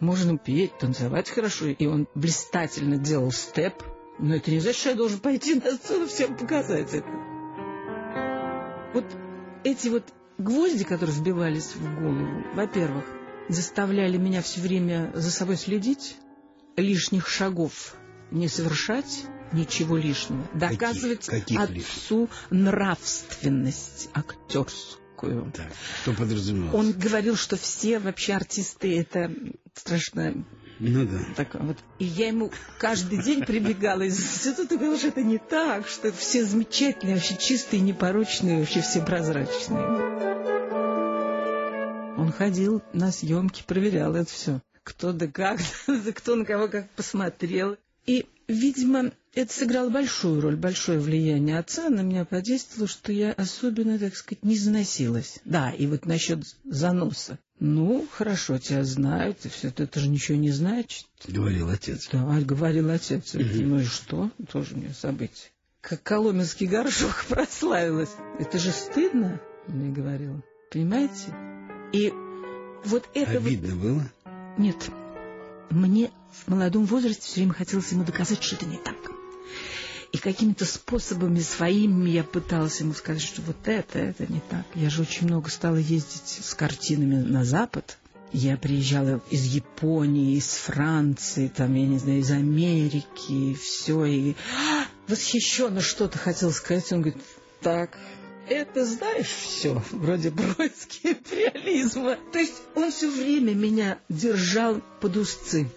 Можно 0.00 0.38
петь, 0.38 0.78
танцевать 0.78 1.28
хорошо. 1.28 1.66
И 1.66 1.86
он 1.86 2.08
блистательно 2.14 2.96
делал 2.96 3.30
степ. 3.30 3.74
Но 4.18 4.34
это 4.34 4.50
не 4.50 4.60
значит, 4.60 4.80
что 4.80 4.90
я 4.90 4.96
должен 4.96 5.20
пойти 5.20 5.54
на 5.54 5.72
сцену 5.72 6.06
всем 6.06 6.36
показать 6.36 6.94
это. 6.94 7.06
Вот 8.94 9.04
эти 9.64 9.88
вот 9.88 10.04
гвозди, 10.38 10.84
которые 10.84 11.16
вбивались 11.16 11.74
в 11.74 12.00
голову, 12.00 12.44
во-первых, 12.54 13.04
заставляли 13.48 14.16
меня 14.16 14.42
все 14.42 14.60
время 14.60 15.10
за 15.14 15.30
собой 15.30 15.56
следить, 15.56 16.16
лишних 16.76 17.28
шагов 17.28 17.96
не 18.30 18.48
совершать, 18.48 19.24
ничего 19.52 19.96
лишнего, 19.96 20.46
доказывать 20.54 21.26
Каких 21.26 21.60
отцу 21.60 22.28
нравственность 22.50 24.08
актерскую. 24.14 25.52
Так, 25.54 25.72
что 26.02 26.12
подразумевалось? 26.12 26.74
Он 26.74 26.92
говорил, 26.92 27.36
что 27.36 27.56
все 27.56 27.98
вообще 27.98 28.34
артисты 28.34 29.00
это 29.00 29.32
страшно 29.74 30.44
Ну 30.80 31.04
да. 31.04 31.18
так 31.36 31.54
вот. 31.54 31.76
И 31.98 32.04
я 32.04 32.28
ему 32.28 32.50
каждый 32.78 33.22
день 33.22 33.44
прибегала 33.44 34.00
из 34.00 34.18
института 34.18 34.74
и 34.74 34.78
говорила, 34.78 34.98
что 34.98 35.08
это 35.08 35.22
не 35.22 35.36
так, 35.36 35.86
что 35.86 36.10
все 36.10 36.42
замечательные, 36.42 37.16
вообще 37.16 37.36
чистые, 37.36 37.82
непорочные, 37.82 38.60
вообще 38.60 38.80
все 38.80 39.02
прозрачные. 39.02 39.84
Он 42.16 42.32
ходил 42.32 42.82
на 42.94 43.12
съемки, 43.12 43.62
проверял 43.66 44.16
это 44.16 44.30
все. 44.30 44.62
Кто 44.82 45.12
да 45.12 45.26
как, 45.26 45.60
кто 46.14 46.34
на 46.34 46.46
кого 46.46 46.68
как 46.68 46.88
посмотрел. 46.92 47.76
И, 48.06 48.24
видимо, 48.52 49.12
это 49.34 49.52
сыграло 49.52 49.90
большую 49.90 50.40
роль, 50.40 50.56
большое 50.56 50.98
влияние 50.98 51.58
отца 51.58 51.88
на 51.88 52.00
меня 52.00 52.24
подействовало, 52.24 52.88
что 52.88 53.12
я 53.12 53.32
особенно, 53.32 53.98
так 53.98 54.16
сказать, 54.16 54.44
не 54.44 54.56
заносилась. 54.56 55.38
Да, 55.44 55.70
и 55.70 55.86
вот 55.86 56.06
насчет 56.06 56.44
заноса. 56.64 57.38
Ну, 57.60 58.06
хорошо, 58.10 58.58
тебя 58.58 58.84
знают, 58.84 59.44
и 59.44 59.48
все 59.48 59.68
это, 59.68 59.82
это 59.84 60.00
же 60.00 60.08
ничего 60.08 60.38
не 60.38 60.50
значит. 60.50 61.06
Говорил 61.28 61.68
отец. 61.68 62.08
Да, 62.10 62.24
говорил 62.40 62.90
отец. 62.90 63.34
Ну 63.34 63.80
и 63.80 63.84
что? 63.84 64.30
Тоже 64.50 64.76
мне 64.76 64.92
событие. 64.94 65.50
Как 65.80 66.02
коломенский 66.02 66.66
горшок 66.66 67.24
прославилась. 67.28 68.10
Это 68.38 68.58
же 68.58 68.70
стыдно, 68.70 69.40
мне 69.66 69.92
говорила. 69.92 70.42
Понимаете? 70.72 71.34
И 71.92 72.12
вот 72.84 73.08
это... 73.14 73.32
вот- 73.32 73.46
Обидно 73.46 73.76
было? 73.76 74.10
Нет. 74.58 74.76
Мне 75.70 76.10
в 76.32 76.48
молодом 76.48 76.84
возрасте 76.84 77.22
все 77.22 77.34
время 77.36 77.54
хотелось 77.54 77.92
ему 77.92 78.04
доказать, 78.04 78.42
что 78.42 78.56
это 78.56 78.66
не 78.66 78.76
так. 78.76 78.96
И 80.12 80.18
какими-то 80.18 80.64
способами 80.64 81.38
своими 81.38 82.10
я 82.10 82.24
пыталась 82.24 82.80
ему 82.80 82.94
сказать, 82.94 83.22
что 83.22 83.42
вот 83.42 83.56
это, 83.66 84.00
это 84.00 84.26
не 84.26 84.40
так. 84.50 84.64
Я 84.74 84.90
же 84.90 85.02
очень 85.02 85.28
много 85.28 85.48
стала 85.50 85.76
ездить 85.76 86.40
с 86.42 86.52
картинами 86.54 87.22
на 87.22 87.44
Запад. 87.44 87.96
Я 88.32 88.56
приезжала 88.56 89.22
из 89.30 89.44
Японии, 89.44 90.36
из 90.36 90.48
Франции, 90.48 91.48
там, 91.48 91.74
я 91.74 91.86
не 91.86 91.98
знаю, 91.98 92.20
из 92.20 92.30
Америки, 92.30 93.54
все. 93.54 94.04
И 94.04 94.34
«А, 94.56 94.84
восхищенно 95.08 95.80
что-то 95.80 96.18
хотел 96.18 96.50
сказать. 96.50 96.92
Он 96.92 97.02
говорит, 97.02 97.22
так, 97.60 97.96
это 98.50 98.84
знаешь 98.84 99.28
все, 99.28 99.82
вроде 99.92 100.30
Бродский 100.30 101.12
империализма. 101.12 102.16
То 102.32 102.38
есть 102.38 102.62
он 102.74 102.90
все 102.90 103.10
время 103.10 103.54
меня 103.54 103.98
держал 104.08 104.80
под 105.00 105.16
узцы. 105.16 105.68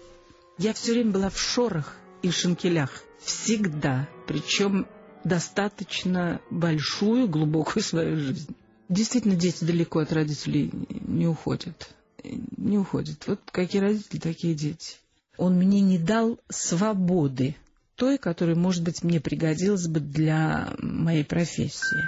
Я 0.58 0.74
все 0.74 0.92
время 0.92 1.12
была 1.12 1.30
в 1.30 1.38
шорах 1.38 1.96
и 2.22 2.30
шинкелях. 2.30 3.02
Всегда. 3.20 4.08
Причем 4.26 4.86
достаточно 5.22 6.40
большую, 6.50 7.28
глубокую 7.28 7.82
свою 7.82 8.16
жизнь. 8.16 8.54
Действительно, 8.88 9.36
дети 9.36 9.64
далеко 9.64 10.00
от 10.00 10.12
родителей 10.12 10.70
не 10.88 11.26
уходят. 11.26 11.88
Не 12.22 12.78
уходят. 12.78 13.26
Вот 13.26 13.40
какие 13.50 13.80
родители, 13.80 14.18
такие 14.18 14.54
дети. 14.54 14.96
Он 15.36 15.56
мне 15.56 15.80
не 15.80 15.98
дал 15.98 16.38
свободы, 16.48 17.56
той, 17.96 18.18
которая, 18.18 18.56
может 18.56 18.82
быть, 18.82 19.02
мне 19.02 19.20
пригодилась 19.20 19.86
бы 19.86 20.00
для 20.00 20.74
моей 20.78 21.24
профессии. 21.24 22.02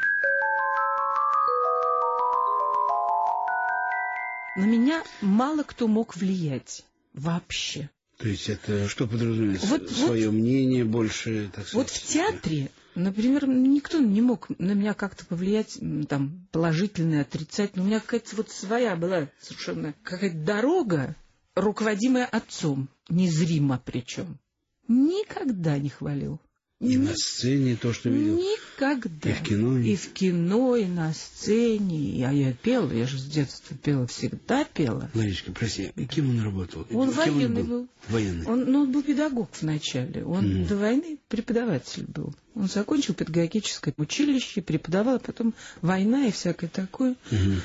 На 4.57 4.65
меня 4.65 5.05
мало 5.21 5.63
кто 5.63 5.87
мог 5.87 6.17
влиять 6.17 6.85
вообще. 7.13 7.91
То 8.19 8.29
есть 8.29 8.49
это 8.49 8.89
что 8.89 9.07
подразумевается? 9.07 9.67
Вот- 9.67 9.91
Свое 9.91 10.31
мнение 10.31 10.85
больше, 10.85 11.51
так 11.55 11.67
сказать? 11.69 11.75
Вот 11.75 11.91
в 11.91 12.03
театре, 12.07 12.71
например, 12.95 13.47
никто 13.47 13.99
не 13.99 14.23
мог 14.23 14.49
на 14.59 14.73
меня 14.73 14.95
как-то 14.95 15.27
повлиять, 15.27 15.79
там, 16.09 16.49
положительно, 16.53 17.21
отрицательно. 17.21 17.85
У 17.85 17.87
меня 17.87 18.01
какая-то 18.01 18.37
вот 18.37 18.51
своя 18.51 18.97
была 18.97 19.29
совершенно 19.39 19.95
какая-то 20.03 20.39
дорога, 20.39 21.15
руководимая 21.55 22.25
отцом, 22.25 22.89
незримо 23.11 23.79
причем. 23.85 24.39
Никогда 24.89 25.79
не 25.79 25.91
хвалил. 25.91 26.41
И 26.79 26.99
на 26.99 27.15
сцене 27.17 27.75
то, 27.81 27.95
что 27.95 28.11
видел? 28.11 28.37
Никогда. 28.37 29.31
И 29.31 29.33
в 29.33 29.43
кино? 29.43 29.79
И 29.79 29.97
в 29.97 30.13
кино, 30.13 30.77
и 30.77 30.85
на 30.85 31.15
сцене. 31.15 32.29
А 32.29 32.33
я 32.33 32.53
пела, 32.53 32.93
я 32.93 33.07
же 33.07 33.19
с 33.19 33.25
детства 33.25 33.75
пела, 33.75 34.07
всегда 34.07 34.65
пела. 34.65 35.11
Ларичка, 35.15 35.53
прости, 35.53 35.91
кем 36.11 36.29
он 36.29 36.43
работал? 36.43 36.87
Он 36.93 37.09
кем 37.11 37.17
военный 37.17 37.47
он 37.47 37.55
был. 37.55 37.65
был. 37.65 37.89
Военный. 38.09 38.47
Он, 38.47 38.65
ну, 38.71 38.83
он 38.83 38.93
был 38.93 39.03
педагог 39.03 39.49
вначале. 39.59 40.23
Он 40.27 40.47
Мгм. 40.47 40.67
до 40.67 40.77
войны 40.77 41.19
преподаватель 41.29 42.05
был. 42.09 42.35
Он 42.55 42.69
закончил 42.69 43.15
педагогическое 43.15 43.95
училище, 43.97 44.61
преподавал, 44.61 45.17
а 45.17 45.21
потом 45.21 45.55
война 45.81 46.27
и 46.27 46.31
всякое 46.31 46.69
такое. 46.69 47.17
Мгм. 47.31 47.63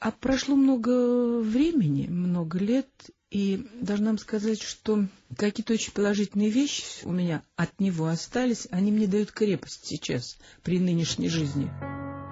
А 0.00 0.10
прошло 0.10 0.56
много 0.56 1.38
времени, 1.40 2.08
много 2.08 2.58
лет, 2.58 2.88
и 3.32 3.66
должна 3.80 4.08
вам 4.08 4.18
сказать, 4.18 4.60
что 4.60 5.06
какие-то 5.38 5.72
очень 5.72 5.92
положительные 5.92 6.50
вещи 6.50 6.84
у 7.04 7.12
меня 7.12 7.42
от 7.56 7.80
него 7.80 8.06
остались, 8.08 8.68
они 8.70 8.92
мне 8.92 9.06
дают 9.06 9.32
крепость 9.32 9.86
сейчас, 9.86 10.36
при 10.62 10.78
нынешней 10.78 11.30
жизни. 11.30 11.70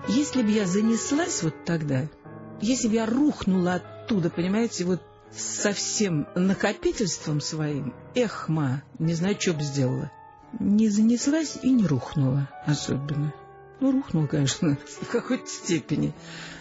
Если 0.08 0.42
бы 0.42 0.50
я 0.50 0.66
занеслась 0.66 1.42
вот 1.42 1.64
тогда, 1.64 2.06
если 2.60 2.88
бы 2.88 2.94
я 2.96 3.06
рухнула 3.06 3.74
оттуда, 3.74 4.28
понимаете, 4.28 4.84
вот 4.84 5.00
со 5.34 5.72
всем 5.72 6.28
накопительством 6.34 7.40
своим, 7.40 7.94
эх, 8.14 8.50
ма, 8.50 8.82
не 8.98 9.14
знаю, 9.14 9.40
что 9.40 9.54
бы 9.54 9.62
сделала. 9.62 10.10
Не 10.58 10.90
занеслась 10.90 11.58
и 11.62 11.70
не 11.70 11.86
рухнула 11.86 12.50
особенно. 12.66 13.32
Ну, 13.80 13.92
рухнула, 13.92 14.26
конечно, 14.26 14.76
в 15.02 15.08
какой-то 15.08 15.46
степени. 15.46 16.12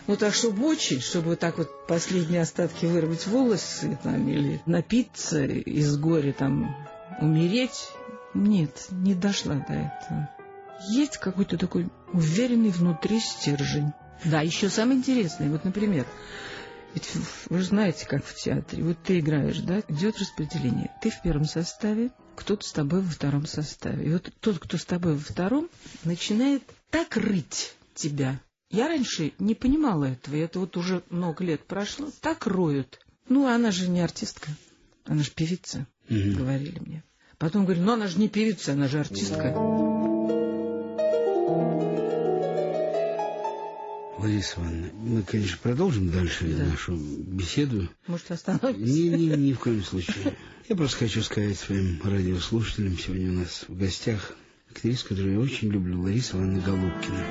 Ну, 0.08 0.16
так, 0.16 0.34
чтобы 0.34 0.66
очень, 0.66 1.02
чтобы 1.02 1.32
вот 1.32 1.40
так 1.40 1.58
вот 1.58 1.88
последние 1.88 2.42
остатки 2.42 2.86
вырвать 2.86 3.28
волосы 3.28 3.98
там, 4.02 4.28
или 4.28 4.62
напиться 4.66 5.46
из 5.46 5.98
горя, 5.98 6.34
там, 6.34 6.76
умереть, 7.22 7.92
нет, 8.34 8.88
не 8.90 9.14
дошла 9.14 9.56
до 9.56 9.74
этого. 9.74 10.30
Есть 10.90 11.18
какой-то 11.18 11.58
такой 11.58 11.90
уверенный 12.14 12.70
внутри 12.70 13.20
стержень. 13.20 13.92
Да, 14.24 14.42
еще 14.42 14.70
самое 14.70 15.00
интересное, 15.00 15.50
вот, 15.50 15.64
например, 15.64 16.06
ведь 16.94 17.10
вы 17.50 17.60
же 17.60 17.66
знаете, 17.66 18.08
как 18.08 18.26
в 18.26 18.34
театре, 18.36 18.84
вот 18.84 18.98
ты 19.04 19.20
играешь, 19.20 19.60
да, 19.60 19.82
идет 19.88 20.18
распределение. 20.18 20.92
Ты 21.02 21.12
в 21.12 21.22
первом 21.22 21.46
составе, 21.46 22.10
кто-то 22.36 22.68
с 22.68 22.72
тобой 22.72 23.02
во 23.02 23.10
втором 23.10 23.46
составе. 23.46 24.08
И 24.08 24.14
вот 24.14 24.32
тот, 24.40 24.60
кто 24.60 24.78
с 24.78 24.86
тобой 24.86 25.14
во 25.14 25.20
втором, 25.20 25.70
начинает 26.04 26.64
так 26.90 27.16
рыть 27.18 27.76
тебя. 27.96 28.40
Я 28.70 28.88
раньше 28.88 29.34
не 29.40 29.56
понимала 29.56 30.06
этого, 30.06 30.36
и 30.36 30.40
это 30.40 30.60
вот 30.60 30.78
уже 30.78 31.02
много 31.10 31.44
лет 31.44 31.64
прошло. 31.66 32.10
Так 32.22 32.46
роют. 32.48 33.00
Ну, 33.28 33.48
она 33.48 33.72
же 33.72 33.88
не 33.88 34.02
артистка, 34.02 34.50
она 35.06 35.24
же 35.24 35.32
певица, 35.32 35.86
Мгм. 36.08 36.36
говорили 36.36 36.80
мне. 36.80 37.04
Потом 37.38 37.64
говорили, 37.66 37.84
ну 37.86 37.94
она 37.94 38.08
же 38.08 38.20
не 38.20 38.28
певица, 38.28 38.74
она 38.74 38.88
же 38.88 39.00
артистка. 39.00 39.56
Лариса 44.18 44.56
Ивановна, 44.60 44.90
мы, 44.94 45.24
конечно, 45.24 45.58
продолжим 45.64 46.10
дальше 46.10 46.46
Да. 46.58 46.66
нашу 46.66 46.96
беседу. 46.98 47.88
Может, 48.08 48.32
остановимся? 48.32 48.84
Ни, 48.84 49.08
ни, 49.10 49.36
ни 49.36 49.54
в 49.54 49.60
коем 49.60 49.82
случае. 49.84 50.36
Я 50.68 50.76
просто 50.76 50.98
хочу 50.98 51.22
сказать 51.24 51.58
своим 51.58 52.02
радиослушателям, 52.04 52.98
сегодня 52.98 53.30
у 53.30 53.34
нас 53.36 53.64
в 53.68 53.78
гостях 53.78 54.36
актриса, 54.70 55.08
которую 55.08 55.34
я 55.34 55.40
очень 55.40 55.70
люблю, 55.70 56.02
Лариса 56.02 56.38
Ивановна 56.38 56.62
Голубкина. 56.62 57.26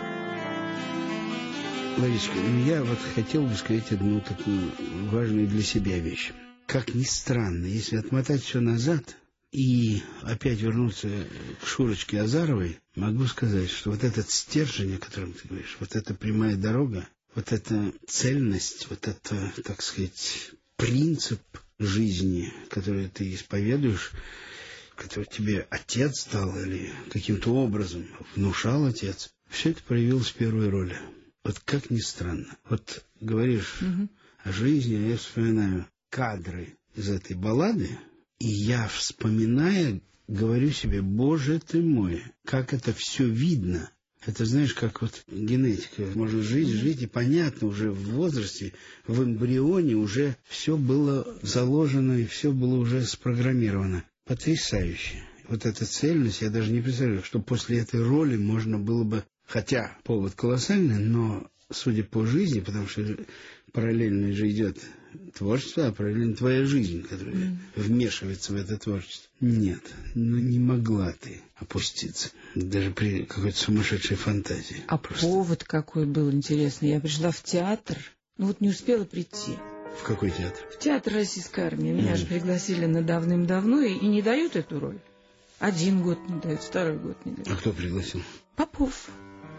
Ларисочка, 1.99 2.37
ну, 2.37 2.64
я 2.64 2.85
вот 2.85 2.99
хотел 3.14 3.45
бы 3.45 3.54
сказать 3.54 3.90
одну 3.90 4.21
такую 4.21 4.71
важную 5.11 5.49
для 5.49 5.62
себя 5.62 5.99
вещь. 5.99 6.33
Как 6.66 6.95
ни 6.95 7.02
странно, 7.02 7.66
если 7.66 7.97
отмотать 7.97 8.42
все 8.42 8.61
назад 8.61 9.16
и 9.50 10.02
опять 10.23 10.61
вернуться 10.61 11.09
к 11.62 11.66
Шурочке 11.66 12.21
Азаровой, 12.21 12.78
могу 12.95 13.26
сказать, 13.26 13.71
что 13.71 13.90
вот 13.90 14.04
этот 14.04 14.30
стержень, 14.30 14.97
о 14.97 14.99
котором 14.99 15.33
ты 15.33 15.49
говоришь, 15.49 15.76
вот 15.80 15.97
эта 15.97 16.14
прямая 16.14 16.57
дорога, 16.57 17.09
вот 17.35 17.52
эта 17.52 17.92
цельность, 18.07 18.87
вот 18.90 19.09
это, 19.09 19.52
так 19.64 19.83
сказать, 19.83 20.52
принцип 20.76 21.40
жизни, 21.78 22.52
который 22.71 23.09
ты 23.09 23.35
исповедуешь, 23.35 24.12
который 24.99 25.26
тебе 25.26 25.67
отец 25.71 26.26
дал 26.31 26.59
или 26.59 26.93
каким-то 27.11 27.55
образом 27.55 28.07
внушал 28.35 28.85
отец, 28.87 29.31
все 29.49 29.71
это 29.71 29.83
проявилось 29.85 30.28
в 30.28 30.35
первой 30.35 30.69
роли. 30.69 30.99
Вот 31.45 31.61
как 31.61 31.90
ни 31.90 32.00
странно. 32.00 32.57
Вот 32.69 33.05
говоришь 33.21 33.81
Мгм. 33.81 34.11
о 34.43 34.52
жизни, 34.52 34.97
а 34.97 35.09
я 35.11 35.17
вспоминаю 35.17 35.87
кадры 36.11 36.76
из 36.97 37.09
этой 37.09 37.37
баллады, 37.37 37.88
и 38.40 38.49
я, 38.49 38.88
вспоминая, 38.88 40.00
говорю 40.26 40.71
себе, 40.73 41.00
боже 41.00 41.61
ты 41.61 41.81
мой, 41.81 42.23
как 42.45 42.75
это 42.75 42.93
все 42.93 43.26
видно. 43.26 43.90
Это 44.26 44.45
знаешь, 44.45 44.75
как 44.75 45.00
вот 45.00 45.23
генетика. 45.28 46.02
Можно 46.14 46.43
жить, 46.43 46.69
жить, 46.69 47.02
и 47.02 47.07
понятно, 47.07 47.69
уже 47.69 47.90
в 47.90 48.11
возрасте, 48.11 48.75
в 49.07 49.23
эмбрионе 49.23 49.95
уже 49.95 50.37
все 50.49 50.76
было 50.76 51.38
заложено, 51.40 52.19
и 52.19 52.26
все 52.26 52.52
было 52.52 52.76
уже 52.76 53.07
спрограммировано. 53.07 54.05
Потрясающе. 54.29 55.23
Вот 55.49 55.65
эта 55.65 55.87
цельность, 55.87 56.43
я 56.43 56.51
даже 56.51 56.71
не 56.71 56.83
представляю, 56.83 57.23
что 57.25 57.41
после 57.41 57.79
этой 57.79 58.03
роли 58.03 58.37
можно 58.37 58.79
было 58.79 59.03
бы, 59.03 59.25
хотя 59.47 59.97
повод 60.05 60.35
колоссальный, 60.35 60.99
но 60.99 61.51
судя 61.71 62.05
по 62.05 62.27
жизни, 62.27 62.61
потому 62.61 62.87
что 62.87 63.17
параллельно 63.73 64.31
же 64.33 64.51
идет 64.51 64.79
творчество, 65.35 65.87
а 65.87 65.93
параллельно 65.93 66.37
твоя 66.37 66.67
жизнь, 66.67 67.03
которая 67.03 67.57
вмешивается 67.75 68.53
в 68.53 68.57
это 68.57 68.77
творчество. 68.77 69.31
Нет, 69.41 69.81
ну 70.15 70.37
не 70.37 70.59
могла 70.59 71.13
ты 71.13 71.41
опуститься, 71.57 72.31
даже 72.55 72.91
при 72.91 73.25
какой-то 73.25 73.57
сумасшедшей 73.57 74.19
фантазии. 74.19 74.85
А 74.89 74.99
Просто. 74.99 75.27
повод 75.27 75.65
какой 75.65 76.05
был 76.05 76.31
интересный. 76.31 76.91
Я 76.91 77.01
пришла 77.01 77.31
в 77.31 77.43
театр, 77.43 77.97
ну 78.37 78.49
вот 78.49 78.61
не 78.61 78.69
успела 78.69 79.05
прийти. 79.05 79.57
В 79.99 80.05
какой 80.05 80.31
театр? 80.31 80.61
В 80.73 80.78
театр 80.78 81.12
Российской 81.14 81.61
армии. 81.67 81.90
Меня 81.93 82.11
Мгм. 82.11 82.17
же 82.17 82.26
пригласили 82.26 82.87
на 82.87 83.02
давным-давно 83.02 83.83
и, 83.83 83.95
и 83.95 84.07
не 84.07 84.23
дают 84.23 84.57
эту 84.57 84.81
роль. 84.81 84.99
Один 85.59 86.02
год 86.02 86.19
не 86.28 86.40
дают, 86.40 86.62
второй 86.62 86.97
год 86.99 87.17
не 87.25 87.33
дают. 87.33 87.49
А 87.50 87.57
кто 87.57 87.73
пригласил? 87.73 88.23
Попов 88.57 89.09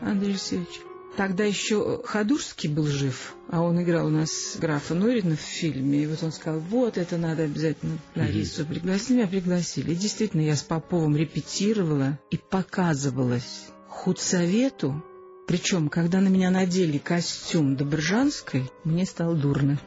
Андрей 0.02 0.32
Алексеевич. 0.32 0.80
Тогда 1.18 1.44
еще 1.44 2.02
Ходурский 2.06 2.70
был 2.70 2.86
жив, 2.86 3.36
а 3.50 3.62
он 3.62 3.82
играл 3.84 4.08
у 4.08 4.10
нас 4.10 4.56
графа 4.58 4.94
Норина 4.94 5.36
в 5.36 5.40
фильме. 5.42 6.04
И 6.04 6.08
вот 6.08 6.24
он 6.24 6.32
сказал, 6.32 6.60
вот 6.62 6.98
это 6.98 7.18
надо 7.18 7.44
обязательно 7.44 7.98
Ларису 8.16 8.66
пригласить. 8.66 9.10
Меня 9.10 9.28
пригласили. 9.28 9.92
И 9.92 9.96
действительно, 9.96 10.42
я 10.42 10.56
с 10.56 10.62
Поповым 10.62 11.18
репетировала 11.18 12.18
и 12.32 12.38
показывалась 12.38 13.68
худсовету. 13.90 15.04
Причем, 15.48 15.90
когда 15.90 16.22
на 16.22 16.28
меня 16.30 16.52
надели 16.52 17.00
костюм 17.00 17.76
Добржанской, 17.76 18.72
мне 18.86 19.06
стало 19.06 19.36
дурно. 19.36 19.80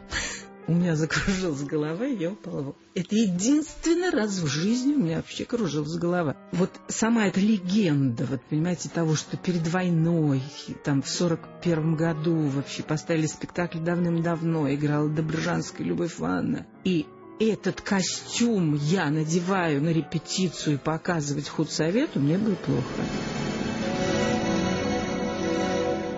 У 0.68 0.74
меня 0.74 0.94
закружилась 0.94 1.62
голова, 1.62 2.06
и 2.06 2.16
я 2.16 2.30
упала. 2.30 2.62
в. 2.62 2.74
Это 2.94 3.16
единственный 3.16 4.10
раз 4.10 4.38
в 4.38 4.46
жизни 4.46 4.94
у 4.94 4.98
меня 4.98 5.16
вообще 5.16 5.44
кружилась 5.44 5.96
голова. 5.96 6.36
Вот 6.52 6.70
сама 6.88 7.26
эта 7.26 7.40
легенда, 7.40 8.26
вот 8.26 8.40
понимаете, 8.42 8.88
того, 8.88 9.16
что 9.16 9.36
перед 9.36 9.66
войной, 9.66 10.42
там 10.84 11.02
в 11.02 11.08
сорок 11.08 11.40
первом 11.62 11.96
году 11.96 12.36
вообще 12.48 12.82
поставили 12.82 13.26
спектакль 13.26 13.78
давным-давно, 13.78 14.72
играла 14.72 15.08
Добржанская 15.08 15.86
Любовь 15.86 16.20
Ивановна. 16.20 16.66
И 16.84 17.06
этот 17.40 17.80
костюм 17.80 18.74
я 18.76 19.10
надеваю 19.10 19.82
на 19.82 19.88
репетицию 19.88 20.76
и 20.76 20.78
показывать 20.78 21.48
худсовету, 21.48 22.20
мне 22.20 22.38
было 22.38 22.54
плохо. 22.54 22.84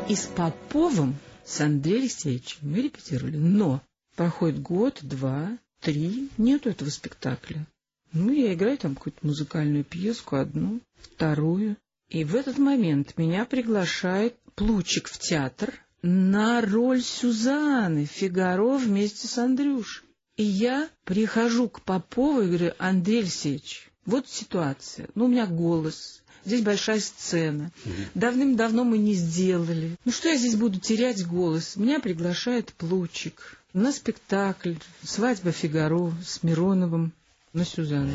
И 0.06 0.14
с 0.14 0.26
Поповым, 0.26 1.16
с 1.46 1.62
Андреем 1.62 2.02
Алексеевичем 2.02 2.58
мы 2.60 2.82
репетировали. 2.82 3.38
Но 3.38 3.80
проходит 4.14 4.60
год, 4.60 5.00
два, 5.02 5.58
три, 5.80 6.28
нету 6.38 6.70
этого 6.70 6.88
спектакля. 6.90 7.66
Ну, 8.12 8.32
я 8.32 8.54
играю 8.54 8.78
там 8.78 8.94
какую-то 8.94 9.26
музыкальную 9.26 9.84
пьеску, 9.84 10.36
одну, 10.36 10.80
вторую. 10.96 11.76
И 12.08 12.24
в 12.24 12.36
этот 12.36 12.58
момент 12.58 13.16
меня 13.16 13.44
приглашает 13.44 14.36
Плучик 14.54 15.08
в 15.08 15.18
театр 15.18 15.74
на 16.00 16.60
роль 16.60 17.02
Сюзанны 17.02 18.04
Фигаро 18.04 18.76
вместе 18.76 19.26
с 19.26 19.36
Андрюшей. 19.36 20.06
И 20.36 20.44
я 20.44 20.88
прихожу 21.04 21.68
к 21.68 21.80
Попову 21.80 22.42
и 22.42 22.46
говорю, 22.46 22.72
Андрей 22.78 23.20
Алексеевич, 23.20 23.90
вот 24.04 24.28
ситуация. 24.28 25.08
Ну, 25.14 25.24
у 25.24 25.28
меня 25.28 25.46
голос, 25.46 26.22
здесь 26.44 26.62
большая 26.62 27.00
сцена. 27.00 27.72
Давным-давно 28.14 28.84
мы 28.84 28.98
не 28.98 29.14
сделали. 29.14 29.96
Ну, 30.04 30.12
что 30.12 30.28
я 30.28 30.36
здесь 30.36 30.56
буду 30.56 30.78
терять 30.78 31.26
голос? 31.26 31.76
Меня 31.76 32.00
приглашает 32.00 32.72
Плучик 32.74 33.63
на 33.74 33.90
спектакль 33.90 34.74
«Свадьба 35.02 35.50
Фигаро» 35.50 36.12
с 36.24 36.44
Мироновым 36.44 37.12
на 37.52 37.64
Сюзанну. 37.64 38.12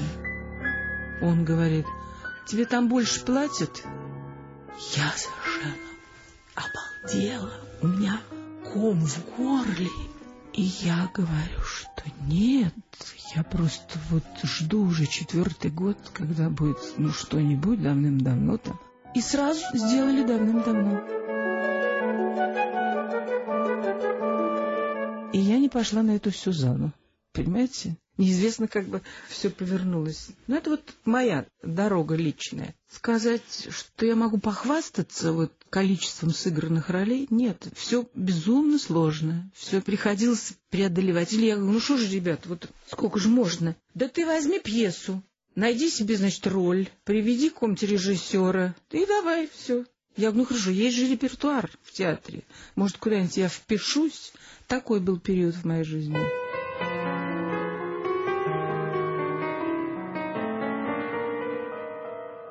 Он 1.22 1.44
говорит, 1.44 1.86
тебе 2.48 2.66
там 2.66 2.88
больше 2.88 3.26
платят? 3.26 3.84
Я 4.96 5.12
совершенно 5.12 5.76
обалдела. 6.56 7.52
У 7.82 7.88
меня 7.88 8.22
ком 8.72 9.06
в 9.06 9.36
горле. 9.36 9.90
И 10.54 10.62
я 10.62 11.12
говорю, 11.14 11.62
что 11.64 12.04
Нет, 12.22 12.74
я 13.36 13.44
просто 13.44 14.00
вот 14.10 14.24
жду 14.44 14.86
уже 14.86 15.08
четвертый 15.08 15.72
год, 15.72 15.98
когда 16.14 16.50
будет 16.50 16.80
ну 16.98 17.10
что-нибудь 17.10 17.84
давным-давно 17.84 18.58
там. 18.58 18.80
И 19.14 19.22
сразу 19.22 19.62
сделали 19.74 20.26
давным-давно. 20.26 21.39
Не 25.70 25.72
пошла 25.72 26.02
на 26.02 26.16
эту 26.16 26.32
всю 26.32 26.52
залу. 26.52 26.92
Понимаете? 27.32 27.96
Неизвестно, 28.18 28.68
как 28.68 28.88
бы 28.88 29.04
все 29.30 29.52
повернулось. 29.52 30.30
Но 30.48 30.58
это 30.58 30.72
вот 30.72 30.82
моя 31.06 31.46
дорога 31.62 32.16
личная. 32.16 32.76
Сказать, 32.90 33.68
что 33.70 34.06
я 34.06 34.16
могу 34.16 34.40
похвастаться 34.40 35.32
вот 35.32 35.54
количеством 35.70 36.32
сыгранных 36.32 36.90
ролей, 36.90 37.28
нет. 37.30 37.68
Все 37.76 38.10
безумно 38.16 38.80
сложно. 38.80 39.52
Все 39.56 39.80
приходилось 39.80 40.54
преодолевать. 40.72 41.32
Или 41.34 41.46
я 41.46 41.56
говорю, 41.56 41.74
ну 41.74 41.80
что 41.80 41.98
же, 41.98 42.12
ребят, 42.12 42.48
вот 42.48 42.68
сколько 42.88 43.20
же 43.20 43.30
можно? 43.30 43.76
Да 43.94 44.08
ты 44.08 44.26
возьми 44.26 44.60
пьесу, 44.60 45.22
найди 45.54 45.90
себе, 45.90 46.18
значит, 46.18 46.48
роль, 46.48 46.90
приведи 47.04 47.50
какого-нибудь 47.50 47.84
режиссера, 47.84 48.76
и 48.90 49.06
давай, 49.06 49.48
все. 49.54 49.86
Я 50.20 50.32
говорю, 50.32 50.40
ну 50.40 50.46
хорошо, 50.48 50.72
есть 50.72 50.98
же 50.98 51.08
репертуар 51.08 51.72
в 51.82 51.94
театре. 51.94 52.44
Может, 52.76 52.98
куда-нибудь 52.98 53.38
я 53.38 53.48
впишусь? 53.48 54.34
Такой 54.68 55.00
был 55.00 55.18
период 55.18 55.56
в 55.56 55.64
моей 55.64 55.86
жизни. 55.86 56.18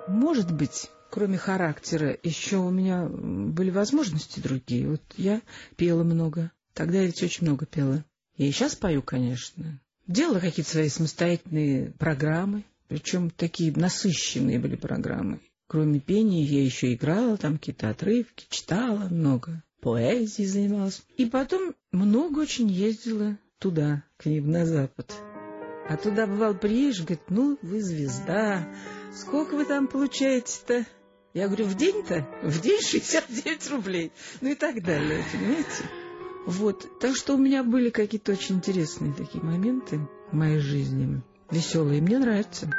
Может 0.08 0.50
быть, 0.50 0.90
кроме 1.10 1.37
характера, 1.37 2.16
еще 2.22 2.56
у 2.56 2.70
меня 2.70 3.04
были 3.04 3.68
возможности 3.68 4.40
другие. 4.40 4.88
Вот 4.88 5.02
я 5.18 5.42
пела 5.76 6.04
много. 6.04 6.50
Тогда 6.72 7.00
я 7.00 7.04
ведь 7.04 7.22
очень 7.22 7.44
много 7.44 7.66
пела. 7.66 8.02
Я 8.38 8.46
и 8.46 8.50
сейчас 8.50 8.76
пою, 8.76 9.02
конечно. 9.02 9.78
Делала 10.06 10.40
какие-то 10.40 10.70
свои 10.70 10.88
самостоятельные 10.88 11.90
программы, 11.98 12.64
причем 12.88 13.28
такие 13.28 13.75
насыщенные 13.76 14.58
были 14.58 14.76
программы. 14.76 15.40
Кроме 15.68 16.00
пения 16.00 16.42
я 16.42 16.64
еще 16.64 16.94
играла, 16.94 17.37
там 17.37 17.58
какие-то 17.58 17.90
отрывки, 17.90 18.46
читала 18.48 19.06
много, 19.10 19.62
поэзией 19.82 20.48
занималась. 20.48 21.02
И 21.18 21.26
потом 21.26 21.75
много 21.92 22.40
очень 22.40 22.68
ездила 22.68 23.38
туда, 23.58 24.02
к 24.16 24.25
ним 24.25 24.50
на 24.50 24.64
запад. 24.64 25.12
А 25.87 25.98
туда, 25.98 26.26
бывал, 26.26 26.54
приедешь, 26.54 27.00
говорит, 27.00 27.20
ну, 27.28 27.58
вы 27.60 27.82
звезда, 27.82 28.66
сколько 29.14 29.56
вы 29.56 29.66
там 29.66 29.88
получаете-то? 29.88 30.87
Я 31.34 31.48
говорю, 31.48 31.66
в 31.66 31.76
день-то? 31.76 32.26
В 32.42 32.62
день 32.62 32.80
69 32.80 33.70
рублей. 33.70 34.12
Ну 34.40 34.50
и 34.50 34.54
так 34.54 34.82
далее, 34.82 35.22
понимаете? 35.30 35.84
Вот. 36.46 36.98
Так 36.98 37.14
что 37.14 37.34
у 37.34 37.38
меня 37.38 37.62
были 37.62 37.90
какие-то 37.90 38.32
очень 38.32 38.56
интересные 38.56 39.12
такие 39.12 39.44
моменты 39.44 40.00
в 40.30 40.34
моей 40.34 40.60
жизни. 40.60 41.22
Веселые. 41.50 42.00
Мне 42.00 42.18
нравится. 42.18 42.70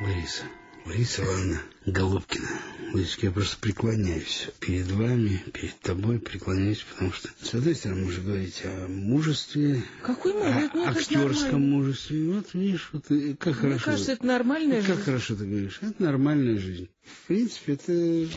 Лариса, 0.00 0.44
Лариса 0.86 1.22
Ивановна 1.24 1.60
Голубкина, 1.86 2.48
Ларисочка, 2.94 3.26
я 3.26 3.32
просто 3.32 3.58
преклоняюсь 3.58 4.48
перед 4.60 4.90
вами, 4.90 5.42
перед 5.52 5.78
тобой 5.80 6.18
преклоняюсь, 6.18 6.80
потому 6.90 7.12
что, 7.12 7.28
с 7.42 7.54
одной 7.54 7.74
стороны, 7.74 8.04
можно 8.06 8.22
говорить 8.24 8.62
о 8.64 8.88
мужестве, 8.88 9.82
Какой 10.02 10.32
мужик? 10.32 10.70
Ну, 10.74 10.86
о 10.88 10.92
ж 10.92 10.96
актерском 10.96 11.68
мужестве. 11.70 12.30
Вот, 12.32 12.54
видишь, 12.54 12.88
вот 12.92 13.04
как 13.08 13.12
Мне 13.12 13.54
хорошо. 13.54 13.84
кажется, 13.84 14.12
это 14.12 14.26
нормальная 14.26 14.78
как 14.82 14.86
жизнь. 14.96 15.02
хорошо 15.02 15.36
ты 15.36 15.44
говоришь. 15.46 15.78
Это 15.82 16.02
нормальная 16.02 16.58
жизнь. 16.58 16.88
В 17.04 17.26
принципе, 17.26 17.72
это 17.74 18.28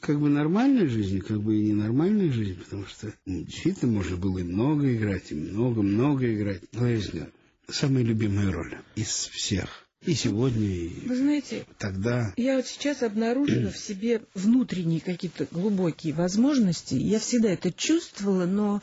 как 0.00 0.18
бы 0.20 0.28
нормальная 0.28 0.88
жизнь, 0.88 1.20
как 1.20 1.40
бы 1.40 1.56
и 1.56 1.62
ненормальная 1.70 2.32
жизнь, 2.32 2.58
потому 2.58 2.86
что 2.86 3.08
м, 3.26 3.44
действительно 3.44 3.92
можно 3.92 4.16
было 4.16 4.38
и 4.38 4.42
много 4.42 4.92
играть, 4.94 5.30
и 5.30 5.34
много-много 5.34 6.34
играть. 6.34 6.62
Лариса, 6.72 7.30
самая 7.68 8.02
любимая 8.02 8.50
роль 8.50 8.76
из 8.96 9.08
всех. 9.32 9.81
И 10.04 10.14
сегодня, 10.14 10.66
и 10.66 11.06
Вы 11.06 11.16
знаете, 11.16 11.64
тогда. 11.78 12.32
Я 12.36 12.56
вот 12.56 12.66
сейчас 12.66 13.02
обнаружила 13.02 13.70
в 13.70 13.78
себе 13.78 14.22
внутренние 14.34 15.00
какие-то 15.00 15.46
глубокие 15.50 16.12
возможности. 16.12 16.94
Я 16.94 17.20
всегда 17.20 17.50
это 17.50 17.72
чувствовала, 17.72 18.44
но 18.46 18.82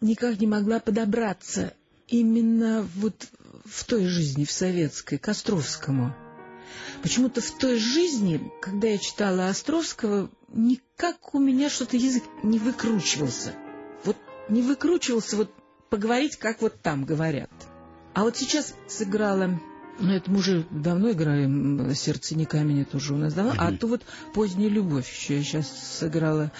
никак 0.00 0.40
не 0.40 0.46
могла 0.46 0.80
подобраться 0.80 1.74
именно 2.08 2.88
вот 2.96 3.28
в 3.66 3.84
той 3.84 4.06
жизни, 4.06 4.44
в 4.44 4.50
советской, 4.50 5.18
к 5.18 5.28
Островскому. 5.28 6.16
Почему-то 7.02 7.42
в 7.42 7.58
той 7.58 7.78
жизни, 7.78 8.40
когда 8.62 8.88
я 8.88 8.96
читала 8.98 9.48
Островского, 9.48 10.30
никак 10.48 11.34
у 11.34 11.38
меня 11.38 11.68
что-то 11.68 11.98
язык 11.98 12.24
не 12.42 12.58
выкручивался. 12.58 13.54
Вот 14.04 14.16
не 14.48 14.62
выкручивался 14.62 15.36
вот 15.36 15.52
поговорить, 15.90 16.36
как 16.36 16.62
вот 16.62 16.80
там 16.80 17.04
говорят. 17.04 17.50
А 18.14 18.22
вот 18.22 18.38
сейчас 18.38 18.74
сыграла 18.88 19.60
ну, 20.00 20.12
это 20.12 20.30
мы 20.30 20.38
уже 20.38 20.66
давно 20.70 21.12
играем 21.12 21.94
«Сердце 21.94 22.34
не 22.34 22.46
камень», 22.46 22.82
это 22.82 22.96
уже 22.96 23.14
у 23.14 23.16
нас 23.16 23.34
давно. 23.34 23.54
А 23.58 23.72
то 23.72 23.86
вот 23.86 24.02
«Поздняя 24.34 24.68
любовь» 24.68 25.10
еще. 25.10 25.36
Я 25.36 25.42
сейчас 25.42 25.98
сыграла 25.98 26.52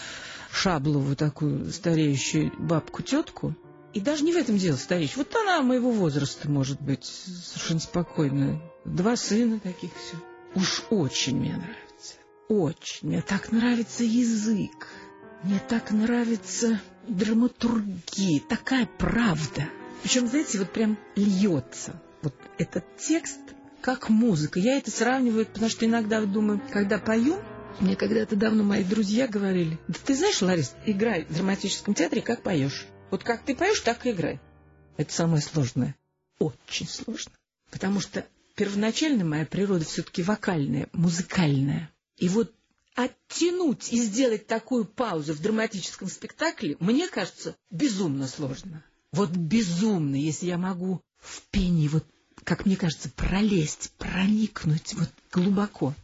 Шаблову, 0.53 1.17
такую 1.17 1.73
стареющую 1.73 2.53
бабку-тетку. 2.59 3.55
И 3.93 4.01
даже 4.01 4.25
не 4.25 4.33
в 4.33 4.37
этом 4.37 4.57
дело 4.57 4.77
стареющая. 4.77 5.17
Вот 5.17 5.35
она 5.35 5.63
моего 5.63 5.91
возраста, 5.91 6.49
может 6.49 6.81
быть, 6.81 7.05
совершенно 7.05 7.81
спокойно. 7.81 8.63
Два 8.85 9.17
сына 9.17 9.59
таких 9.59 9.91
все. 9.97 10.17
Уж 10.55 10.85
очень 10.91 11.39
мне 11.39 11.53
нравится. 11.53 12.15
Очень. 12.49 13.09
Мне 13.09 13.23
так 13.23 13.53
нравится 13.53 14.05
язык. 14.05 14.89
Мне 15.43 15.61
так 15.69 15.91
нравится 15.91 16.81
драматургия. 17.09 18.41
Такая 18.49 18.89
правда. 18.99 19.69
Причем, 20.03 20.29
знаете, 20.29 20.59
вот 20.59 20.71
прям 20.71 20.99
льется. 21.17 22.01
Вот 22.23 22.35
этот 22.59 22.85
текст 22.97 23.41
как 23.81 24.09
музыка. 24.09 24.59
Я 24.59 24.77
это 24.77 24.91
сравниваю, 24.91 25.47
потому 25.47 25.69
что 25.71 25.87
иногда 25.87 26.21
думаю, 26.25 26.61
когда 26.71 26.99
пою, 26.99 27.41
мне 27.81 27.97
когда-то 27.97 28.37
давно 28.37 28.63
мои 28.63 28.85
друзья 28.85 29.27
говорили, 29.27 29.79
да 29.89 29.99
ты 30.05 30.15
знаешь, 30.15 30.43
Ларис, 30.43 30.75
играй 30.85 31.25
в 31.25 31.35
драматическом 31.35 31.95
театре, 31.95 32.21
как 32.21 32.43
поешь. 32.43 32.87
Вот 33.11 33.25
как 33.25 33.43
ты 33.45 33.55
поешь, 33.55 33.81
так 33.81 34.05
и 34.07 34.11
играй. 34.11 34.41
Это 34.97 35.13
самое 35.13 35.43
сложное. 35.43 35.97
Очень 36.39 36.89
сложно. 36.89 37.33
Потому 37.71 38.01
что 38.01 38.27
первоначально 38.55 39.25
моя 39.25 39.47
природа 39.47 39.85
все-таки 39.85 40.23
вокальная, 40.23 40.89
музыкальная. 40.93 41.91
И 42.17 42.29
вот 42.29 42.53
оттянуть 42.95 43.93
и 43.93 44.03
сделать 44.03 44.47
такую 44.47 44.85
паузу 44.85 45.33
в 45.33 45.41
драматическом 45.41 46.09
спектакле, 46.09 46.77
мне 46.81 47.09
кажется, 47.09 47.57
безумно 47.71 48.29
сложно. 48.29 48.85
Вот 49.13 49.31
безумно, 49.31 50.17
если 50.17 50.47
я 50.47 50.59
могу 50.59 51.03
в 51.21 51.43
пении, 51.51 51.89
вот, 51.89 52.05
как 52.45 52.67
мне 52.67 52.77
кажется, 52.77 53.11
пролезть, 53.11 53.93
проникнуть 53.99 54.95
вот 54.95 55.11
глубоко. 55.33 55.95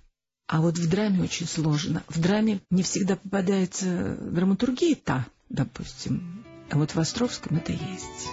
А 0.48 0.60
вот 0.60 0.78
в 0.78 0.88
драме 0.88 1.22
очень 1.22 1.46
сложно. 1.46 2.04
В 2.08 2.20
драме 2.20 2.60
не 2.70 2.82
всегда 2.82 3.16
попадается 3.16 4.16
драматургия 4.20 4.94
та, 4.94 5.26
допустим. 5.48 6.44
А 6.70 6.78
вот 6.78 6.94
в 6.94 6.98
Островском 6.98 7.56
это 7.56 7.72
есть. 7.72 8.28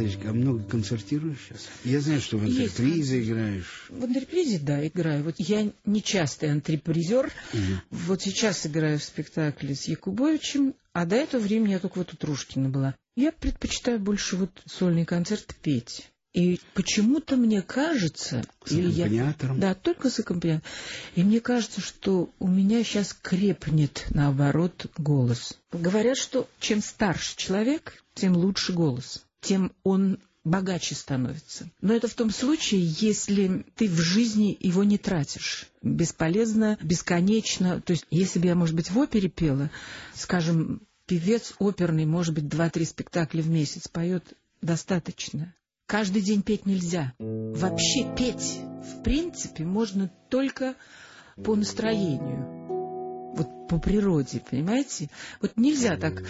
Ларисочка, 0.00 0.30
а 0.30 0.32
много 0.32 0.62
концертируешь 0.64 1.38
сейчас? 1.48 1.68
Я 1.84 2.00
знаю, 2.00 2.20
что 2.20 2.38
в 2.38 2.44
Есть 2.44 2.78
антрепризы 2.80 3.22
играешь. 3.22 3.86
В 3.90 4.04
антрепризе, 4.04 4.58
да, 4.58 4.86
играю. 4.86 5.24
Вот 5.24 5.34
я 5.38 5.70
не 5.84 6.02
частый 6.02 6.50
антрепризер. 6.50 7.30
Мгм. 7.52 7.80
Вот 7.90 8.22
сейчас 8.22 8.66
играю 8.66 8.98
в 8.98 9.04
спектакле 9.04 9.74
с 9.74 9.88
Якубовичем, 9.88 10.74
а 10.92 11.06
до 11.06 11.16
этого 11.16 11.42
времени 11.42 11.72
я 11.72 11.78
только 11.78 11.98
вот 11.98 12.12
у 12.12 12.16
Трушкина 12.16 12.68
была. 12.68 12.94
Я 13.16 13.32
предпочитаю 13.32 13.98
больше 13.98 14.36
вот 14.36 14.50
сольный 14.66 15.04
концерт 15.04 15.54
петь. 15.62 16.06
И 16.32 16.60
почему-то 16.74 17.36
мне 17.36 17.60
кажется... 17.60 18.44
С 18.64 18.70
или 18.70 18.88
я- 18.88 19.06
аккомпаниатором? 19.06 19.60
Да, 19.60 19.74
только 19.74 20.10
с 20.10 20.20
аккомпаниатором. 20.20 20.72
И 21.16 21.24
мне 21.24 21.40
кажется, 21.40 21.80
что 21.80 22.30
у 22.38 22.46
меня 22.46 22.84
сейчас 22.84 23.16
крепнет, 23.20 24.06
наоборот, 24.10 24.86
голос. 24.96 25.58
Говорят, 25.72 26.16
что 26.16 26.48
чем 26.60 26.82
старше 26.82 27.36
человек, 27.36 28.04
тем 28.14 28.36
лучше 28.36 28.72
голос, 28.72 29.24
тем 29.40 29.72
он 29.82 30.18
богаче 30.44 30.94
становится. 30.94 31.70
Но 31.80 31.94
это 31.94 32.08
в 32.08 32.14
том 32.14 32.30
случае, 32.30 32.82
если 32.82 33.64
ты 33.76 33.88
в 33.88 33.98
жизни 33.98 34.56
его 34.60 34.84
не 34.84 34.98
тратишь. 34.98 35.66
Бесполезно, 35.82 36.78
бесконечно. 36.82 37.80
То 37.80 37.92
есть, 37.92 38.06
если 38.10 38.38
бы 38.38 38.46
я, 38.46 38.54
может 38.54 38.74
быть, 38.74 38.90
в 38.90 38.98
опере 38.98 39.28
пела, 39.28 39.70
скажем, 40.14 40.82
певец 41.06 41.54
оперный, 41.58 42.06
может 42.06 42.34
быть, 42.34 42.48
два-три 42.48 42.84
спектакля 42.84 43.42
в 43.42 43.48
месяц 43.48 43.88
поет 43.88 44.24
достаточно. 44.62 45.54
Каждый 45.86 46.22
день 46.22 46.42
петь 46.42 46.66
нельзя. 46.66 47.14
Вообще 47.18 48.14
петь, 48.16 48.60
в 48.60 49.02
принципе, 49.02 49.64
можно 49.64 50.10
только 50.28 50.76
по 51.44 51.56
настроению. 51.56 52.79
По 53.70 53.78
природе, 53.78 54.42
понимаете? 54.50 55.08
Вот 55.40 55.52
нельзя 55.56 55.96
так 55.96 56.24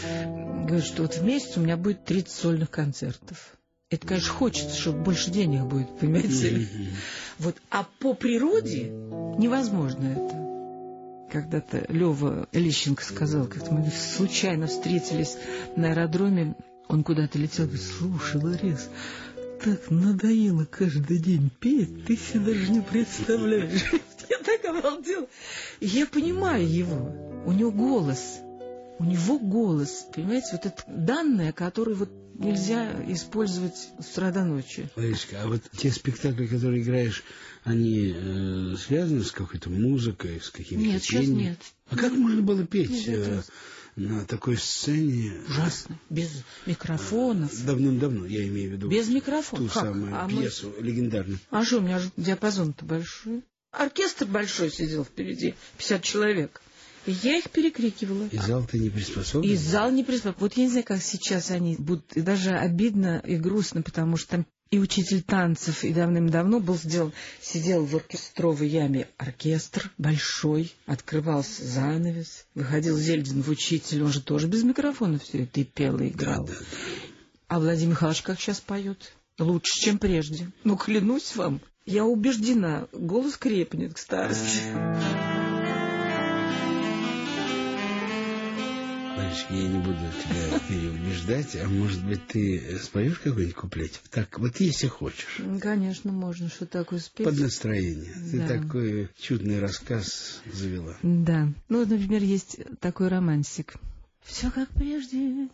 говорить, 0.67 0.85
что 0.85 1.03
вот 1.03 1.15
в 1.15 1.25
месяц 1.25 1.57
у 1.57 1.61
меня 1.61 1.79
будет 1.79 2.05
30 2.05 2.31
сольных 2.31 2.71
концертов. 2.71 3.57
Это, 3.89 4.07
конечно, 4.07 4.31
хочется, 4.31 4.77
чтобы 4.77 5.03
больше 5.05 5.31
денег 5.31 5.65
будет, 5.65 5.99
понимаете? 5.99 6.69
Вот, 7.39 7.57
а 7.71 7.87
по 7.99 8.13
природе 8.13 8.91
невозможно 9.39 10.05
это. 10.05 11.31
когда-то 11.33 11.87
Лева 11.89 12.47
Лещенко 12.53 13.03
сказал, 13.03 13.47
как 13.47 13.71
мы 13.71 13.91
случайно 13.91 14.67
встретились 14.67 15.39
на 15.77 15.93
аэродроме, 15.93 16.57
он 16.89 17.03
куда-то 17.03 17.39
летел, 17.39 17.65
говорит, 17.65 17.87
слушай, 17.87 18.39
Ларис, 18.39 18.91
так 19.65 19.91
надоело 19.91 20.67
каждый 20.67 21.19
день 21.19 21.51
петь, 21.59 22.05
ты 22.05 22.19
себе 22.19 22.41
даже 22.41 22.71
не 22.71 22.83
представляешь. 22.83 23.93
Я 24.29 24.39
так 24.39 24.65
обалдел. 24.67 25.29
Я 25.81 26.07
понимаю 26.07 26.69
его. 26.69 27.30
У 27.47 27.53
него 27.53 27.71
голос. 27.71 28.39
У 28.99 29.05
него 29.05 29.39
голос. 29.39 30.07
Понимаете, 30.15 30.49
вот 30.53 30.67
это 30.67 30.83
данное, 30.87 31.53
которое 31.53 31.95
вот 31.95 32.11
нельзя 32.35 32.93
использовать 33.09 33.75
с 33.99 34.13
утра 34.13 34.31
до 34.31 34.45
ночи. 34.45 34.89
Ларисочка, 34.97 35.43
а 35.43 35.47
вот 35.47 35.63
те 35.77 35.91
спектакли, 35.91 36.47
которые 36.47 36.83
играешь, 36.83 37.23
они 37.65 38.15
э, 38.15 38.75
связаны 38.79 39.25
с 39.25 39.31
какой-то 39.33 39.71
музыкой, 39.71 40.41
с 40.41 40.51
какими-то 40.51 40.87
Нет, 40.87 41.03
сейчас 41.03 41.23
пением? 41.23 41.39
нет. 41.39 41.59
А 41.89 41.97
как 41.97 42.13
можно 42.13 42.43
было 42.43 42.67
петь 42.67 42.91
Нет, 42.91 43.09
э, 43.09 43.43
на 43.97 44.25
такой 44.27 44.57
сцене? 44.57 45.33
Ужасно. 45.49 45.99
Без 46.09 46.31
микрофонов. 46.67 47.65
Давным-давно, 47.65 48.27
я 48.27 48.47
имею 48.49 48.71
в 48.71 48.73
виду. 48.75 48.89
Без 48.89 49.07
ту 49.07 49.15
микрофонов. 49.15 49.73
Как? 49.73 49.83
самую 49.85 50.15
А 50.15 50.29
мы- 50.29 50.43
пьесу 50.43 50.73
легендарную. 50.81 51.39
А 51.51 51.65
что, 51.65 51.79
у 51.79 51.81
меня 51.81 51.99
же 51.99 52.11
диапазон-то 52.17 52.85
большой. 52.85 53.43
Оркестр 53.73 54.27
большой 54.27 54.71
сидел 54.71 55.05
впереди, 55.05 55.55
50 55.79 56.03
человек. 56.03 56.61
Я 57.07 57.39
их 57.39 57.51
перекрикивала. 57.51 58.27
И 58.31 58.39
зал-то 58.39 58.79
не 58.79 58.91
приспособлен. 58.91 59.51
И 59.51 59.57
зал 59.57 59.91
не 59.91 60.05
приспособлен. 60.05 60.41
Вот 60.41 60.55
я 60.55 60.65
не 60.65 60.71
знаю, 60.71 60.85
как 60.85 61.03
сейчас 61.03 61.51
они 61.51 61.77
будут. 61.77 62.17
И 62.17 62.21
даже 62.21 62.51
обидно 62.51 63.23
и 63.27 63.37
грустно, 63.37 63.83
потому 63.83 64.17
что 64.17 64.31
там 64.31 64.47
и 64.71 64.79
учитель 64.79 65.23
танцев, 65.23 65.83
и 65.83 65.93
давным-давно 65.93 66.61
был 66.61 66.77
сделан, 66.77 67.13
сидел 67.41 67.85
в 67.85 67.97
оркестровой 67.97 68.69
яме 68.69 69.09
оркестр 69.17 69.91
большой, 69.99 70.73
открывался 70.87 71.65
занавес, 71.65 72.47
выходил 72.55 72.97
Зельдин 72.97 73.43
в 73.43 73.49
учитель, 73.49 74.05
он 74.05 74.13
же 74.13 74.23
тоже 74.23 74.47
без 74.47 74.63
микрофона 74.63 75.19
все 75.19 75.43
это 75.43 75.61
и 75.61 75.65
пел, 75.65 75.99
и 75.99 76.09
играл. 76.09 76.45
Да, 76.45 76.53
да, 76.53 76.59
А 77.49 77.59
Владимир 77.59 77.91
Михайлович 77.91 78.23
как 78.23 78.41
сейчас 78.41 78.61
поет? 78.61 79.13
Лучше, 79.41 79.81
чем 79.81 79.99
прежде. 79.99 80.51
Ну, 80.63 80.77
клянусь 80.77 81.35
вам, 81.35 81.61
я 81.85 82.05
убеждена, 82.05 82.87
голос 82.93 83.37
крепнет 83.37 83.95
к 83.95 83.99
старости. 83.99 85.30
Ларисочка, 89.41 89.55
я 89.55 89.69
не 89.69 89.79
буду 89.79 89.99
тебя 90.23 90.59
переубеждать, 90.69 91.57
а 91.57 91.69
может 91.69 92.05
быть 92.05 92.27
ты 92.27 92.79
споешь 92.83 93.19
какой-нибудь 93.19 93.55
куплетик? 93.55 94.01
Так, 94.11 94.39
вот 94.39 94.59
если 94.61 94.87
хочешь. 94.87 95.37
Ну, 95.39 95.59
Конечно, 95.59 96.13
можно, 96.13 96.49
что 96.49 96.67
такое 96.67 96.99
спеть. 96.99 97.27
Под 97.27 97.39
настроение. 97.39 98.13
Ты 98.31 98.39
Да. 98.41 98.49
такой 98.49 99.09
чудный 99.19 99.61
рассказ 99.61 100.41
завела. 100.53 100.97
Да. 101.03 101.49
Ну, 101.69 101.79
вот, 101.81 101.89
например, 101.89 102.23
есть 102.23 102.59
такой 102.81 103.09
романсик. 103.09 103.75
Все 104.23 104.51
как 104.51 104.69
прежде, 104.71 105.49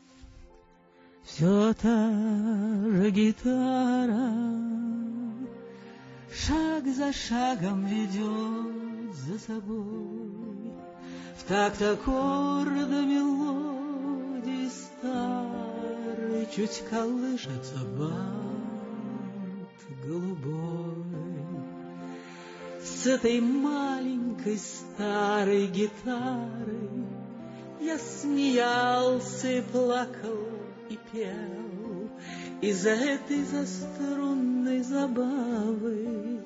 все 1.25 1.73
та 1.75 2.11
же 2.91 3.11
гитара, 3.11 4.33
шаг 6.35 6.85
за 6.87 7.13
шагом 7.13 7.87
ведет 7.87 9.15
за 9.15 9.39
собой, 9.39 10.73
в 11.39 11.45
такт 11.47 11.81
аккорда 11.81 13.03
мелодии 13.05 13.66
старой 15.07 16.47
чуть 16.55 16.83
колышется 16.89 17.77
бант 17.99 18.47
голубой. 20.05 21.05
С 22.83 23.07
этой 23.07 23.41
маленькой 23.41 24.59
старой 24.59 25.67
гитарой 25.67 27.05
Я 27.81 27.99
смеялся 27.99 29.51
и 29.51 29.61
плакал 29.61 30.39
и 30.89 30.99
пел 31.13 32.11
Из-за 32.61 32.91
этой 32.91 33.45
заструнной 33.45 34.83
забавы 34.83 36.43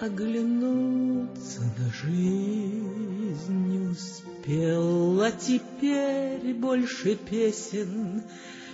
Оглянуться 0.00 1.60
на 1.76 1.90
жизнь 1.92 3.48
не 3.48 3.88
успел 3.88 5.20
А 5.20 5.32
теперь 5.32 6.54
больше 6.54 7.16
песен 7.16 8.22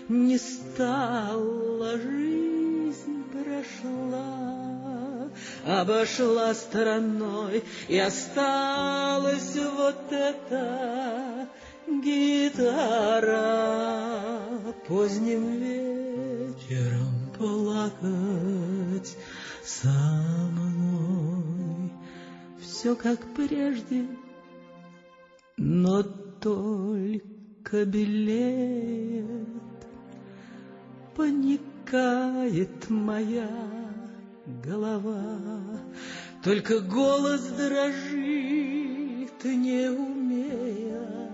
не 0.08 0.36
стало 0.38 1.98
Жизнь 1.98 3.24
прошла 3.32 4.54
обошла 5.66 6.54
стороной, 6.54 7.64
и 7.88 7.98
осталась 7.98 9.56
вот 9.56 10.12
эта 10.12 11.48
гитара. 11.86 13.32
Поздним 14.86 15.56
вечером 15.58 17.30
плакать 17.36 19.16
со 19.64 19.88
мной. 19.88 21.90
Все 22.60 22.94
как 22.94 23.18
прежде, 23.34 24.06
но 25.56 26.02
только 26.02 27.86
белеет, 27.86 29.48
паникает 31.16 32.90
моя 32.90 33.50
голова, 34.46 35.40
только 36.42 36.80
голос 36.80 37.42
дрожит, 37.42 39.44
не 39.44 39.90
умея 39.90 41.30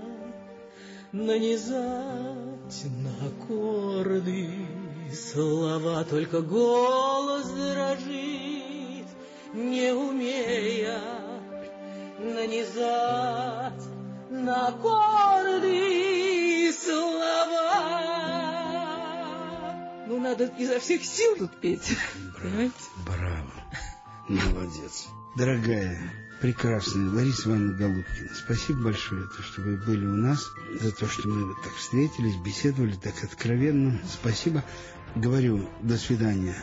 нанизать 1.13 2.85
на 2.85 3.27
аккорды 3.27 4.80
слова, 5.15 6.05
только 6.05 6.41
голос 6.41 7.47
дрожит, 7.49 9.07
не 9.53 9.93
умея 9.93 11.01
нанизать 12.19 13.83
на 14.31 14.69
аккорды 14.69 15.71
слова. 16.73 18.11
Ну, 20.07 20.21
надо 20.21 20.47
изо 20.59 20.79
всех 20.81 21.05
сил 21.05 21.37
тут 21.37 21.61
петь. 21.61 21.97
Понимаете? 22.43 22.75
Браво. 23.07 23.53
Молодец. 24.29 25.09
Дорогая, 25.37 25.99
прекрасная 26.41 27.11
Лариса 27.11 27.49
Ивановна 27.49 27.73
Голубкина, 27.75 28.31
спасибо 28.35 28.85
большое, 28.85 29.27
то, 29.37 29.43
что 29.43 29.61
вы 29.61 29.77
были 29.77 30.07
у 30.07 30.15
нас, 30.15 30.51
за 30.81 30.91
то, 30.93 31.07
что 31.07 31.29
мы 31.29 31.55
так 31.63 31.75
встретились, 31.75 32.37
беседовали 32.37 32.95
так 32.95 33.15
откровенно. 33.23 34.01
Спасибо. 34.11 34.65
Говорю 35.15 35.69
до 35.83 35.99
свидания 35.99 36.57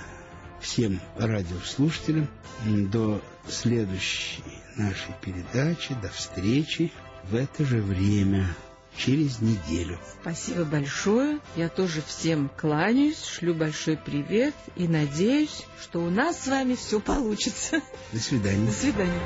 всем 0.60 1.00
радиослушателям. 1.18 2.28
До 2.66 3.22
следующей 3.48 4.44
нашей 4.78 5.13
передачи, 5.22 5.96
до 6.02 6.10
встречи 6.10 6.92
в 7.30 7.36
это 7.36 7.66
же 7.66 7.82
время, 7.82 8.48
через 8.95 9.41
неделю. 9.41 10.00
Спасибо 10.21 10.63
большое. 10.63 11.39
Я 11.56 11.69
тоже 11.69 12.02
всем 12.06 12.50
кланяюсь, 12.56 13.23
шлю 13.23 13.54
большой 13.54 13.97
привет 13.97 14.54
и 14.76 14.88
надеюсь, 14.88 15.65
что 15.82 16.00
у 16.00 16.10
нас 16.10 16.43
с 16.43 16.47
вами 16.47 16.76
все 16.76 17.00
получится. 17.00 17.82
До 18.12 18.19
свидания. 18.19 18.65
До 18.65 18.73
свидания. 18.73 19.21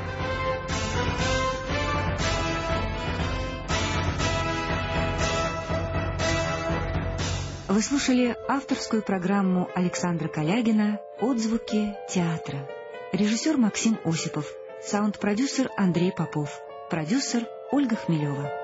Вы 7.68 7.80
слушали 7.80 8.36
авторскую 8.48 9.02
программу 9.02 9.70
Александра 9.74 10.28
Калягина 10.28 11.00
«Отзвуки 11.20 11.94
театра». 12.10 12.68
Режиссер 13.12 13.56
Максим 13.56 13.98
Осипов, 14.04 14.46
саунд-продюсер 14.84 15.70
Андрей 15.78 16.12
Попов, 16.12 16.60
продюсер 16.90 17.46
Ольга 17.70 17.96
Хмелева. 17.96 18.61